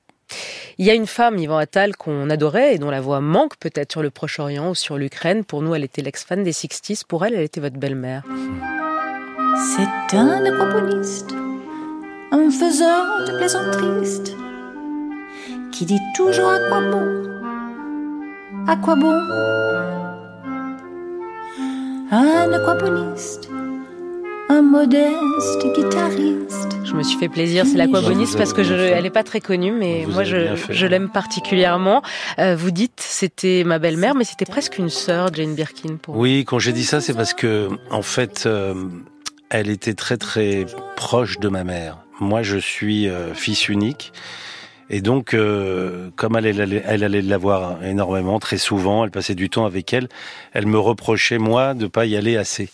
Il 0.78 0.86
y 0.86 0.90
a 0.90 0.94
une 0.94 1.08
femme, 1.08 1.38
Yvan 1.38 1.58
Attal, 1.58 1.96
qu'on 1.96 2.30
adorait 2.30 2.76
et 2.76 2.80
dont 2.80 2.92
la 2.92 3.02
voix 3.02 3.22
manque 3.22 3.56
peut-être 3.58 3.94
sur 3.94 4.02
le 4.02 4.10
Proche-Orient 4.10 4.72
ou 4.72 4.76
sur 4.76 4.98
l'Ukraine. 4.98 5.46
Pour 5.46 5.62
nous, 5.62 5.74
elle 5.74 5.84
était 5.84 6.02
l'ex-fan 6.02 6.44
des 6.44 6.54
60s. 6.54 7.04
Pour 7.08 7.26
elle, 7.26 7.34
elle 7.34 7.44
était 7.44 7.62
votre 7.62 7.78
belle-mère. 7.78 8.24
C'est 9.74 10.18
un 10.18 10.44
acroponiste, 10.44 11.34
un 12.34 12.52
faiseur 12.52 13.26
de 13.26 13.38
plaisanteries, 13.38 14.36
qui 15.72 15.86
dit 15.86 16.00
toujours 16.14 16.50
à 16.50 16.60
quoi 16.60 16.82
bon, 16.82 17.24
à 18.68 18.76
quoi 18.76 18.96
bon. 18.96 19.18
Un 22.12 22.52
aquaponiste, 22.52 23.50
un 24.50 24.62
modeste 24.62 25.64
guitariste. 25.74 26.78
Je 26.84 26.94
me 26.94 27.04
suis 27.04 27.18
fait 27.18 27.30
plaisir, 27.30 27.66
c'est 27.66 27.78
l'aquaboniste 27.78 28.38
parce 28.38 28.52
que 28.52 28.64
je, 28.64 28.74
elle 28.74 29.04
n'est 29.04 29.10
pas 29.10 29.24
très 29.24 29.40
connue, 29.40 29.72
mais 29.72 30.06
moi 30.06 30.26
je, 30.26 30.58
je 30.70 30.86
l'aime 30.86 31.08
particulièrement. 31.08 32.02
Euh, 32.40 32.58
vous 32.58 32.72
dites 32.72 33.00
c'était 33.00 33.64
ma 33.66 33.80
belle-mère, 33.80 34.16
mais 34.16 34.26
c'était 34.26 34.44
presque 34.44 34.78
une 34.78 34.90
sœur, 34.90 35.34
Jane 35.34 35.56
Birkin. 35.56 35.96
Pour 35.96 36.18
oui, 36.18 36.44
quand 36.46 36.60
j'ai 36.60 36.74
dit 36.74 36.84
ça, 36.84 37.00
c'est 37.00 37.14
parce 37.14 37.34
que 37.34 37.70
en 37.90 38.02
fait, 38.02 38.44
euh, 38.46 38.74
elle 39.52 39.70
était 39.70 39.94
très 39.94 40.18
très 40.18 40.66
proche 40.96 41.38
de 41.40 41.50
ma 41.50 41.64
mère. 41.64 41.98
Moi, 42.20 42.42
je 42.42 42.58
suis 42.58 43.08
euh, 43.08 43.34
fils 43.34 43.70
unique. 43.70 44.14
Et 44.90 45.02
donc, 45.02 45.34
euh, 45.34 46.10
comme 46.16 46.36
elle, 46.36 46.46
elle, 46.46 46.84
elle 46.86 47.04
allait 47.04 47.22
la 47.22 47.38
voir 47.38 47.84
énormément, 47.84 48.40
très 48.40 48.58
souvent, 48.58 49.06
elle 49.06 49.12
passait 49.12 49.36
du 49.36 49.50
temps 49.50 49.66
avec 49.66 49.94
elle, 49.94 50.10
elle 50.52 50.68
me 50.68 50.78
reprochait, 50.78 51.38
moi, 51.38 51.74
de 51.74 51.88
pas 51.88 52.06
y 52.06 52.18
aller 52.18 52.36
assez. 52.36 52.70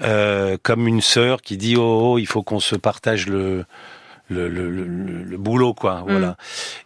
Euh, 0.00 0.56
comme 0.62 0.88
une 0.88 1.00
sœur 1.00 1.40
qui 1.40 1.56
dit, 1.56 1.76
oh, 1.76 2.14
oh 2.14 2.18
il 2.18 2.26
faut 2.26 2.42
qu'on 2.42 2.58
se 2.58 2.74
partage 2.74 3.28
le, 3.28 3.64
le, 4.28 4.48
le, 4.48 4.70
le, 4.70 5.38
boulot, 5.38 5.72
quoi. 5.72 6.04
Voilà. 6.06 6.30
Mm. 6.30 6.34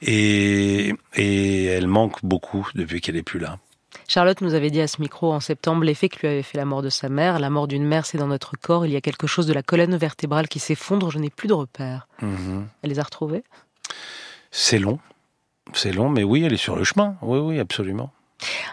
Et, 0.03 0.95
et 1.15 1.65
elle 1.65 1.87
manque 1.87 2.23
beaucoup 2.23 2.69
depuis 2.75 3.01
qu'elle 3.01 3.17
est 3.17 3.23
plus 3.23 3.39
là. 3.39 3.57
Charlotte 4.09 4.41
nous 4.41 4.55
avait 4.55 4.71
dit 4.71 4.81
à 4.81 4.87
ce 4.87 5.01
micro 5.01 5.33
en 5.33 5.41
septembre 5.41 5.85
l'effet 5.85 6.09
que 6.09 6.21
lui 6.21 6.29
avait 6.29 6.43
fait 6.43 6.59
la 6.59 6.65
mort 6.65 6.83
de 6.83 6.89
sa 6.89 7.09
mère. 7.09 7.39
La 7.39 7.51
mort 7.51 7.67
d'une 7.67 7.85
mère, 7.85 8.07
c'est 8.07 8.19
dans 8.19 8.27
notre 8.27 8.53
corps. 8.57 8.87
Il 8.87 8.93
y 8.93 8.97
a 8.97 9.01
quelque 9.01 9.27
chose 9.27 9.47
de 9.47 9.53
la 9.53 9.63
colonne 9.63 9.97
vertébrale 9.97 10.49
qui 10.49 10.59
s'effondre. 10.59 11.11
Je 11.11 11.19
n'ai 11.19 11.31
plus 11.31 11.49
de 11.49 11.55
repères. 11.55 12.09
Mhm. 12.23 12.67
Elle 12.83 12.91
les 12.91 12.99
a 12.99 13.03
retrouvés? 13.03 13.43
C'est 14.51 14.79
long. 14.79 14.99
C'est 15.73 15.93
long, 15.93 16.09
mais 16.09 16.23
oui, 16.23 16.45
elle 16.45 16.53
est 16.53 16.59
sur 16.59 16.77
le 16.77 16.85
chemin. 16.85 17.17
Oui, 17.23 17.39
oui, 17.39 17.59
absolument. 17.59 18.11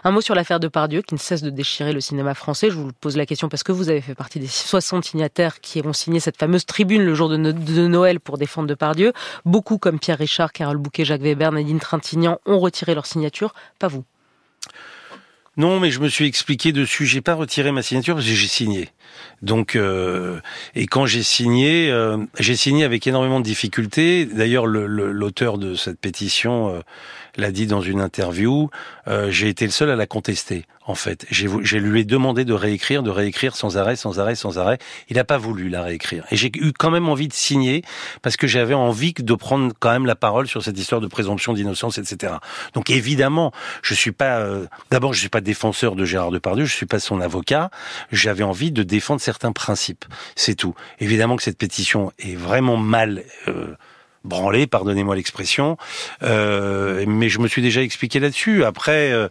Un 0.04 0.10
mot 0.10 0.20
sur 0.20 0.34
l'affaire 0.34 0.60
de 0.60 0.68
Pardieu 0.68 1.02
qui 1.02 1.14
ne 1.14 1.18
cesse 1.18 1.42
de 1.42 1.50
déchirer 1.50 1.92
le 1.92 2.00
cinéma 2.00 2.34
français. 2.34 2.70
Je 2.70 2.76
vous 2.76 2.92
pose 2.92 3.16
la 3.16 3.26
question 3.26 3.48
parce 3.48 3.62
que 3.62 3.72
vous 3.72 3.88
avez 3.88 4.00
fait 4.00 4.14
partie 4.14 4.38
des 4.38 4.46
60 4.46 5.04
signataires 5.04 5.60
qui 5.60 5.80
ont 5.84 5.92
signé 5.92 6.20
cette 6.20 6.36
fameuse 6.36 6.66
tribune 6.66 7.02
le 7.02 7.14
jour 7.14 7.28
de, 7.28 7.36
Noël 7.36 8.20
pour 8.20 8.38
défendre 8.38 8.68
Depardieu. 8.68 9.12
Beaucoup 9.44 9.78
comme 9.78 9.98
Pierre 9.98 10.18
Richard, 10.18 10.52
Carole 10.52 10.76
Bouquet, 10.76 11.04
Jacques 11.04 11.22
Weber, 11.22 11.50
Nadine 11.52 11.80
Trintignant 11.80 12.38
ont 12.46 12.58
retiré 12.58 12.94
leur 12.94 13.06
signature. 13.06 13.54
Pas 13.78 13.88
vous. 13.88 14.04
Non, 15.56 15.78
mais 15.78 15.90
je 15.90 16.00
me 16.00 16.08
suis 16.08 16.26
expliqué 16.26 16.72
dessus. 16.72 17.06
J'ai 17.06 17.20
pas 17.20 17.34
retiré 17.34 17.70
ma 17.70 17.82
signature 17.82 18.14
parce 18.14 18.26
que 18.26 18.32
j'ai 18.34 18.48
signé. 18.48 18.88
Donc, 19.44 19.76
euh, 19.76 20.40
et 20.74 20.86
quand 20.86 21.04
j'ai 21.04 21.22
signé, 21.22 21.90
euh, 21.90 22.16
j'ai 22.38 22.56
signé 22.56 22.84
avec 22.84 23.06
énormément 23.06 23.40
de 23.40 23.44
difficultés. 23.44 24.24
D'ailleurs, 24.24 24.66
l'auteur 24.66 25.58
de 25.58 25.74
cette 25.74 26.00
pétition 26.00 26.70
euh, 26.70 26.80
l'a 27.36 27.50
dit 27.50 27.66
dans 27.66 27.82
une 27.82 28.00
interview. 28.00 28.70
j'ai 29.28 29.48
été 29.48 29.66
le 29.66 29.70
seul 29.70 29.90
à 29.90 29.96
la 29.96 30.06
contester. 30.06 30.64
En 30.86 30.94
fait, 30.94 31.26
j'ai 31.30 31.80
lui 31.80 32.00
ai 32.00 32.04
demandé 32.04 32.44
de 32.44 32.52
réécrire, 32.52 33.02
de 33.02 33.10
réécrire 33.10 33.56
sans 33.56 33.78
arrêt, 33.78 33.96
sans 33.96 34.20
arrêt, 34.20 34.34
sans 34.34 34.58
arrêt. 34.58 34.76
Il 35.08 35.16
n'a 35.16 35.24
pas 35.24 35.38
voulu 35.38 35.70
la 35.70 35.82
réécrire. 35.82 36.26
Et 36.30 36.36
j'ai 36.36 36.52
eu 36.54 36.72
quand 36.78 36.90
même 36.90 37.08
envie 37.08 37.26
de 37.26 37.32
signer 37.32 37.82
parce 38.20 38.36
que 38.36 38.46
j'avais 38.46 38.74
envie 38.74 39.14
de 39.14 39.34
prendre 39.34 39.72
quand 39.80 39.90
même 39.90 40.04
la 40.04 40.14
parole 40.14 40.46
sur 40.46 40.62
cette 40.62 40.78
histoire 40.78 41.00
de 41.00 41.06
présomption 41.06 41.54
d'innocence, 41.54 41.96
etc. 41.96 42.34
Donc 42.74 42.90
évidemment, 42.90 43.50
je 43.82 43.94
suis 43.94 44.12
pas. 44.12 44.46
D'abord, 44.90 45.14
je 45.14 45.20
suis 45.20 45.30
pas 45.30 45.40
défenseur 45.40 45.96
de 45.96 46.04
Gérard 46.04 46.30
Depardieu. 46.30 46.66
Je 46.66 46.74
suis 46.74 46.86
pas 46.86 46.98
son 46.98 47.20
avocat. 47.20 47.70
J'avais 48.12 48.44
envie 48.44 48.70
de 48.70 48.82
défendre 48.94 49.20
certains 49.20 49.52
principes. 49.52 50.04
C'est 50.36 50.54
tout. 50.54 50.74
Évidemment 51.00 51.36
que 51.36 51.42
cette 51.42 51.58
pétition 51.58 52.12
est 52.20 52.36
vraiment 52.36 52.76
mal 52.76 53.24
euh, 53.48 53.74
branlée, 54.22 54.68
pardonnez-moi 54.68 55.16
l'expression, 55.16 55.76
euh, 56.22 57.04
mais 57.08 57.28
je 57.28 57.40
me 57.40 57.48
suis 57.48 57.60
déjà 57.60 57.82
expliqué 57.82 58.20
là-dessus. 58.20 58.64
Après, 58.64 59.10
euh, 59.10 59.28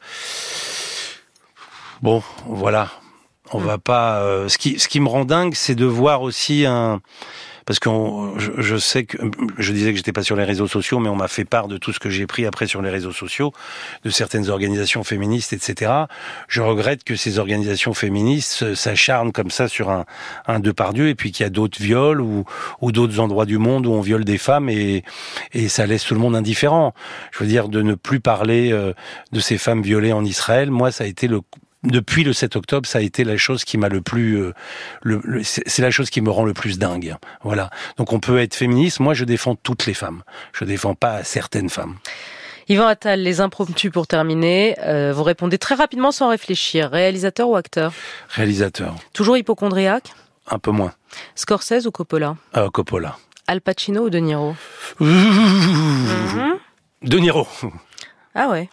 bon, 2.01 2.21
voilà. 2.45 2.91
On 3.51 3.59
va 3.59 3.77
pas. 3.77 4.23
ce 4.47 4.57
qui, 4.57 4.79
ce 4.79 4.87
qui 4.87 4.99
me 4.99 5.07
rend 5.07 5.25
dingue, 5.25 5.53
c'est 5.53 5.75
de 5.75 5.85
voir 5.85 6.23
aussi 6.23 6.65
un 6.65 7.01
parce 7.65 7.79
que 7.79 7.89
je, 8.37 8.77
sais 8.77 9.05
que 9.05 9.17
je 9.57 9.73
disais 9.73 9.91
que 9.91 9.97
j'étais 9.97 10.11
pas 10.11 10.23
sur 10.23 10.35
les 10.35 10.43
réseaux 10.43 10.67
sociaux, 10.67 10.99
mais 10.99 11.09
on 11.09 11.15
m'a 11.15 11.27
fait 11.27 11.45
part 11.45 11.67
de 11.67 11.77
tout 11.77 11.93
ce 11.93 11.99
que 11.99 12.09
j'ai 12.09 12.27
pris 12.27 12.45
après 12.45 12.67
sur 12.67 12.81
les 12.81 12.89
réseaux 12.89 13.11
sociaux, 13.11 13.53
de 14.03 14.09
certaines 14.09 14.49
organisations 14.49 15.03
féministes, 15.03 15.53
etc. 15.53 15.91
Je 16.47 16.61
regrette 16.61 17.03
que 17.03 17.15
ces 17.15 17.39
organisations 17.39 17.93
féministes 17.93 18.75
s'acharnent 18.75 19.31
comme 19.31 19.51
ça 19.51 19.67
sur 19.67 19.89
un, 19.89 20.05
un 20.47 20.59
Depardieu, 20.59 21.09
et 21.09 21.15
puis 21.15 21.31
qu'il 21.31 21.43
y 21.43 21.47
a 21.47 21.49
d'autres 21.49 21.81
viols 21.81 22.21
ou, 22.21 22.45
ou 22.81 22.91
d'autres 22.91 23.19
endroits 23.19 23.45
du 23.45 23.57
monde 23.57 23.85
où 23.85 23.91
on 23.91 24.01
viole 24.01 24.25
des 24.25 24.37
femmes 24.37 24.69
et, 24.69 25.03
et 25.53 25.69
ça 25.69 25.85
laisse 25.85 26.03
tout 26.03 26.13
le 26.13 26.19
monde 26.19 26.35
indifférent. 26.35 26.93
Je 27.31 27.39
veux 27.39 27.47
dire 27.47 27.69
de 27.69 27.81
ne 27.81 27.95
plus 27.95 28.19
parler 28.19 28.71
euh, 28.71 28.93
de 29.31 29.39
ces 29.39 29.57
femmes 29.57 29.81
violées 29.81 30.13
en 30.13 30.23
Israël. 30.25 30.71
Moi, 30.71 30.91
ça 30.91 31.03
a 31.03 31.07
été 31.07 31.27
le 31.27 31.41
depuis 31.83 32.23
le 32.23 32.33
7 32.33 32.55
octobre, 32.55 32.87
ça 32.87 32.99
a 32.99 33.01
été 33.01 33.23
la 33.23 33.37
chose 33.37 33.65
qui 33.65 33.77
m'a 33.77 33.89
le 33.89 34.01
plus, 34.01 34.41
euh, 34.41 34.53
le, 35.01 35.43
c'est 35.43 35.81
la 35.81 35.91
chose 35.91 36.09
qui 36.09 36.21
me 36.21 36.29
rend 36.29 36.45
le 36.45 36.53
plus 36.53 36.79
dingue. 36.79 37.15
Voilà. 37.43 37.69
Donc 37.97 38.13
on 38.13 38.19
peut 38.19 38.39
être 38.39 38.55
féministe. 38.55 38.99
Moi, 38.99 39.13
je 39.13 39.25
défends 39.25 39.55
toutes 39.55 39.85
les 39.85 39.93
femmes. 39.93 40.23
Je 40.53 40.65
défends 40.65 40.95
pas 40.95 41.23
certaines 41.23 41.69
femmes. 41.69 41.95
Yvan 42.69 42.87
Attal, 42.87 43.21
les 43.21 43.41
impromptus 43.41 43.91
pour 43.91 44.07
terminer. 44.07 44.75
Euh, 44.79 45.11
vous 45.13 45.23
répondez 45.23 45.57
très 45.57 45.75
rapidement 45.75 46.11
sans 46.11 46.29
réfléchir. 46.29 46.89
Réalisateur 46.91 47.49
ou 47.49 47.57
acteur? 47.57 47.91
Réalisateur. 48.29 48.95
Toujours 49.13 49.35
hypochondriaque? 49.35 50.13
Un 50.49 50.59
peu 50.59 50.71
moins. 50.71 50.93
Scorsese 51.35 51.85
ou 51.85 51.91
Coppola? 51.91 52.37
Euh, 52.55 52.69
Coppola. 52.69 53.17
Al 53.47 53.59
Pacino 53.59 54.05
ou 54.05 54.09
De 54.09 54.19
Niro? 54.19 54.55
De 54.99 57.17
Niro. 57.17 57.47
Ah 58.35 58.49
ouais. 58.49 58.69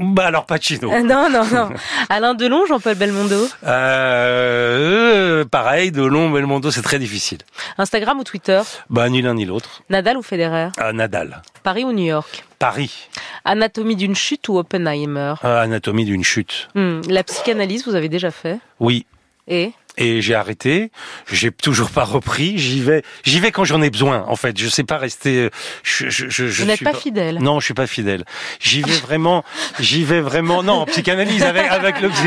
Bah 0.00 0.26
alors 0.26 0.46
Pacino. 0.46 0.92
Euh, 0.92 1.02
non, 1.02 1.28
non, 1.30 1.44
non. 1.52 1.70
Alain 2.08 2.34
Delon, 2.34 2.66
Jean-Paul 2.66 2.94
Belmondo 2.94 3.48
euh, 3.66 5.44
Pareil, 5.44 5.90
Delon, 5.90 6.30
Belmondo, 6.30 6.70
c'est 6.70 6.82
très 6.82 6.98
difficile. 6.98 7.38
Instagram 7.78 8.20
ou 8.20 8.24
Twitter? 8.24 8.60
Bah 8.90 9.08
ni 9.08 9.22
l'un 9.22 9.34
ni 9.34 9.44
l'autre. 9.44 9.82
Nadal 9.90 10.16
ou 10.16 10.22
Federer? 10.22 10.68
Ah, 10.78 10.92
Nadal. 10.92 11.42
Paris 11.62 11.84
ou 11.84 11.92
New 11.92 12.04
York? 12.06 12.44
Paris. 12.58 13.08
Anatomie 13.44 13.96
d'une 13.96 14.14
chute 14.14 14.48
ou 14.48 14.58
Oppenheimer? 14.58 15.34
Ah, 15.42 15.60
Anatomie 15.60 16.04
d'une 16.04 16.24
chute. 16.24 16.68
Hmm. 16.74 17.00
La 17.08 17.24
psychanalyse, 17.24 17.86
vous 17.86 17.94
avez 17.94 18.08
déjà 18.08 18.30
fait? 18.30 18.58
Oui. 18.80 19.06
Et? 19.46 19.72
Et 19.98 20.22
j'ai 20.22 20.34
arrêté. 20.34 20.90
J'ai 21.30 21.50
toujours 21.50 21.90
pas 21.90 22.04
repris. 22.04 22.56
J'y 22.56 22.80
vais, 22.80 23.02
j'y 23.24 23.40
vais 23.40 23.50
quand 23.50 23.64
j'en 23.64 23.82
ai 23.82 23.90
besoin. 23.90 24.24
En 24.28 24.36
fait, 24.36 24.56
je 24.56 24.68
sais 24.68 24.84
pas 24.84 24.96
rester. 24.96 25.50
Je, 25.82 26.08
je, 26.08 26.28
je, 26.28 26.44
Vous 26.44 26.64
n'êtes 26.64 26.82
pas, 26.82 26.94
fidèle. 26.94 27.38
Non, 27.40 27.60
je 27.60 27.66
suis 27.66 27.74
pas 27.74 27.86
fidèle. 27.86 28.24
J'y 28.60 28.82
vais 28.82 28.96
vraiment. 28.98 29.44
J'y 29.80 30.04
vais 30.04 30.20
vraiment. 30.20 30.62
Non, 30.62 30.86
psychanalyse 30.86 31.42
avec 31.42 31.66
avec 31.70 32.00
le. 32.00 32.08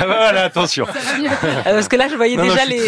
Ah, 0.00 0.06
voilà, 0.06 0.44
attention. 0.44 0.86
Ah, 0.88 1.62
parce 1.64 1.88
que 1.88 1.96
là, 1.96 2.08
je 2.08 2.14
voyais 2.14 2.36
déjà 2.36 2.64
les 2.64 2.86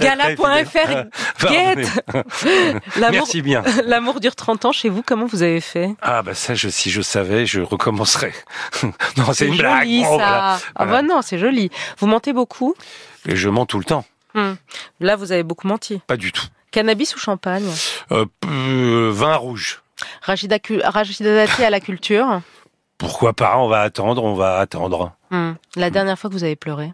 gala.fr. 0.00 1.06
Merci 3.10 3.42
bien. 3.42 3.62
L'amour 3.84 4.20
dure 4.20 4.36
30 4.36 4.66
ans 4.66 4.72
chez 4.72 4.88
vous. 4.88 5.02
Comment 5.02 5.26
vous 5.26 5.42
avez 5.42 5.60
fait? 5.60 5.90
Ah 6.02 6.22
bah 6.22 6.34
ça, 6.34 6.54
je, 6.54 6.68
si 6.68 6.90
je 6.90 7.02
savais, 7.02 7.46
je 7.46 7.60
recommencerais. 7.60 8.32
non, 9.16 9.32
c'est 9.32 9.46
une 9.46 9.56
blague. 9.56 9.82
Joli, 9.82 10.02
ça. 10.04 10.58
Ah 10.74 10.84
bah 10.84 11.02
non, 11.02 11.20
c'est 11.22 11.38
joli. 11.38 11.70
Vous 11.98 12.06
mentez 12.06 12.32
beaucoup? 12.32 12.74
Et 13.26 13.36
je 13.36 13.48
mens 13.48 13.66
tout 13.66 13.78
le 13.78 13.84
temps. 13.84 14.04
Hmm. 14.34 14.54
Là, 15.00 15.16
vous 15.16 15.32
avez 15.32 15.42
beaucoup 15.42 15.66
menti. 15.66 16.00
Pas 16.06 16.16
du 16.16 16.32
tout. 16.32 16.46
Cannabis 16.70 17.14
ou 17.14 17.18
champagne 17.18 17.68
euh, 18.12 18.26
euh, 18.44 19.10
Vin 19.12 19.34
rouge. 19.36 19.82
Rachida, 20.20 20.58
Dati 20.58 21.64
à 21.64 21.70
la 21.70 21.80
culture 21.80 22.42
Pourquoi 22.98 23.32
pas 23.32 23.56
On 23.58 23.68
va 23.68 23.80
attendre, 23.80 24.22
on 24.22 24.34
va 24.34 24.58
attendre. 24.58 25.12
Hmm. 25.30 25.52
La 25.74 25.90
dernière 25.90 26.18
fois 26.18 26.28
que 26.28 26.34
vous 26.34 26.44
avez 26.44 26.56
pleuré 26.56 26.92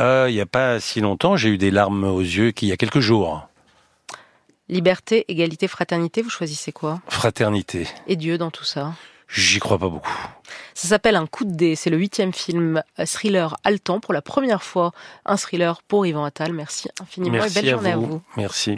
euh, 0.00 0.26
Il 0.28 0.34
n'y 0.34 0.40
a 0.40 0.46
pas 0.46 0.80
si 0.80 1.00
longtemps, 1.00 1.36
j'ai 1.36 1.50
eu 1.50 1.58
des 1.58 1.70
larmes 1.70 2.04
aux 2.04 2.20
yeux 2.20 2.50
qu'il 2.50 2.68
y 2.68 2.72
a 2.72 2.76
quelques 2.76 3.00
jours. 3.00 3.46
Liberté, 4.68 5.24
égalité, 5.28 5.68
fraternité, 5.68 6.22
vous 6.22 6.30
choisissez 6.30 6.72
quoi 6.72 7.00
Fraternité. 7.08 7.86
Et 8.06 8.16
Dieu 8.16 8.38
dans 8.38 8.50
tout 8.50 8.64
ça 8.64 8.94
J'y 9.32 9.58
crois 9.58 9.78
pas 9.78 9.88
beaucoup. 9.88 10.16
Ça 10.74 10.88
s'appelle 10.88 11.16
Un 11.16 11.26
coup 11.26 11.44
de 11.44 11.52
dé. 11.52 11.74
C'est 11.74 11.90
le 11.90 11.96
huitième 11.96 12.32
film 12.32 12.82
thriller 13.06 13.56
haletant 13.64 14.00
pour 14.00 14.14
la 14.14 14.22
première 14.22 14.62
fois. 14.62 14.92
Un 15.24 15.36
thriller 15.36 15.82
pour 15.82 16.06
Yvan 16.06 16.24
Attal. 16.24 16.52
Merci 16.52 16.88
infiniment 17.00 17.44
et 17.44 17.50
belle 17.50 17.68
journée 17.68 17.92
à 17.92 17.96
vous. 17.96 18.22
Merci. 18.36 18.70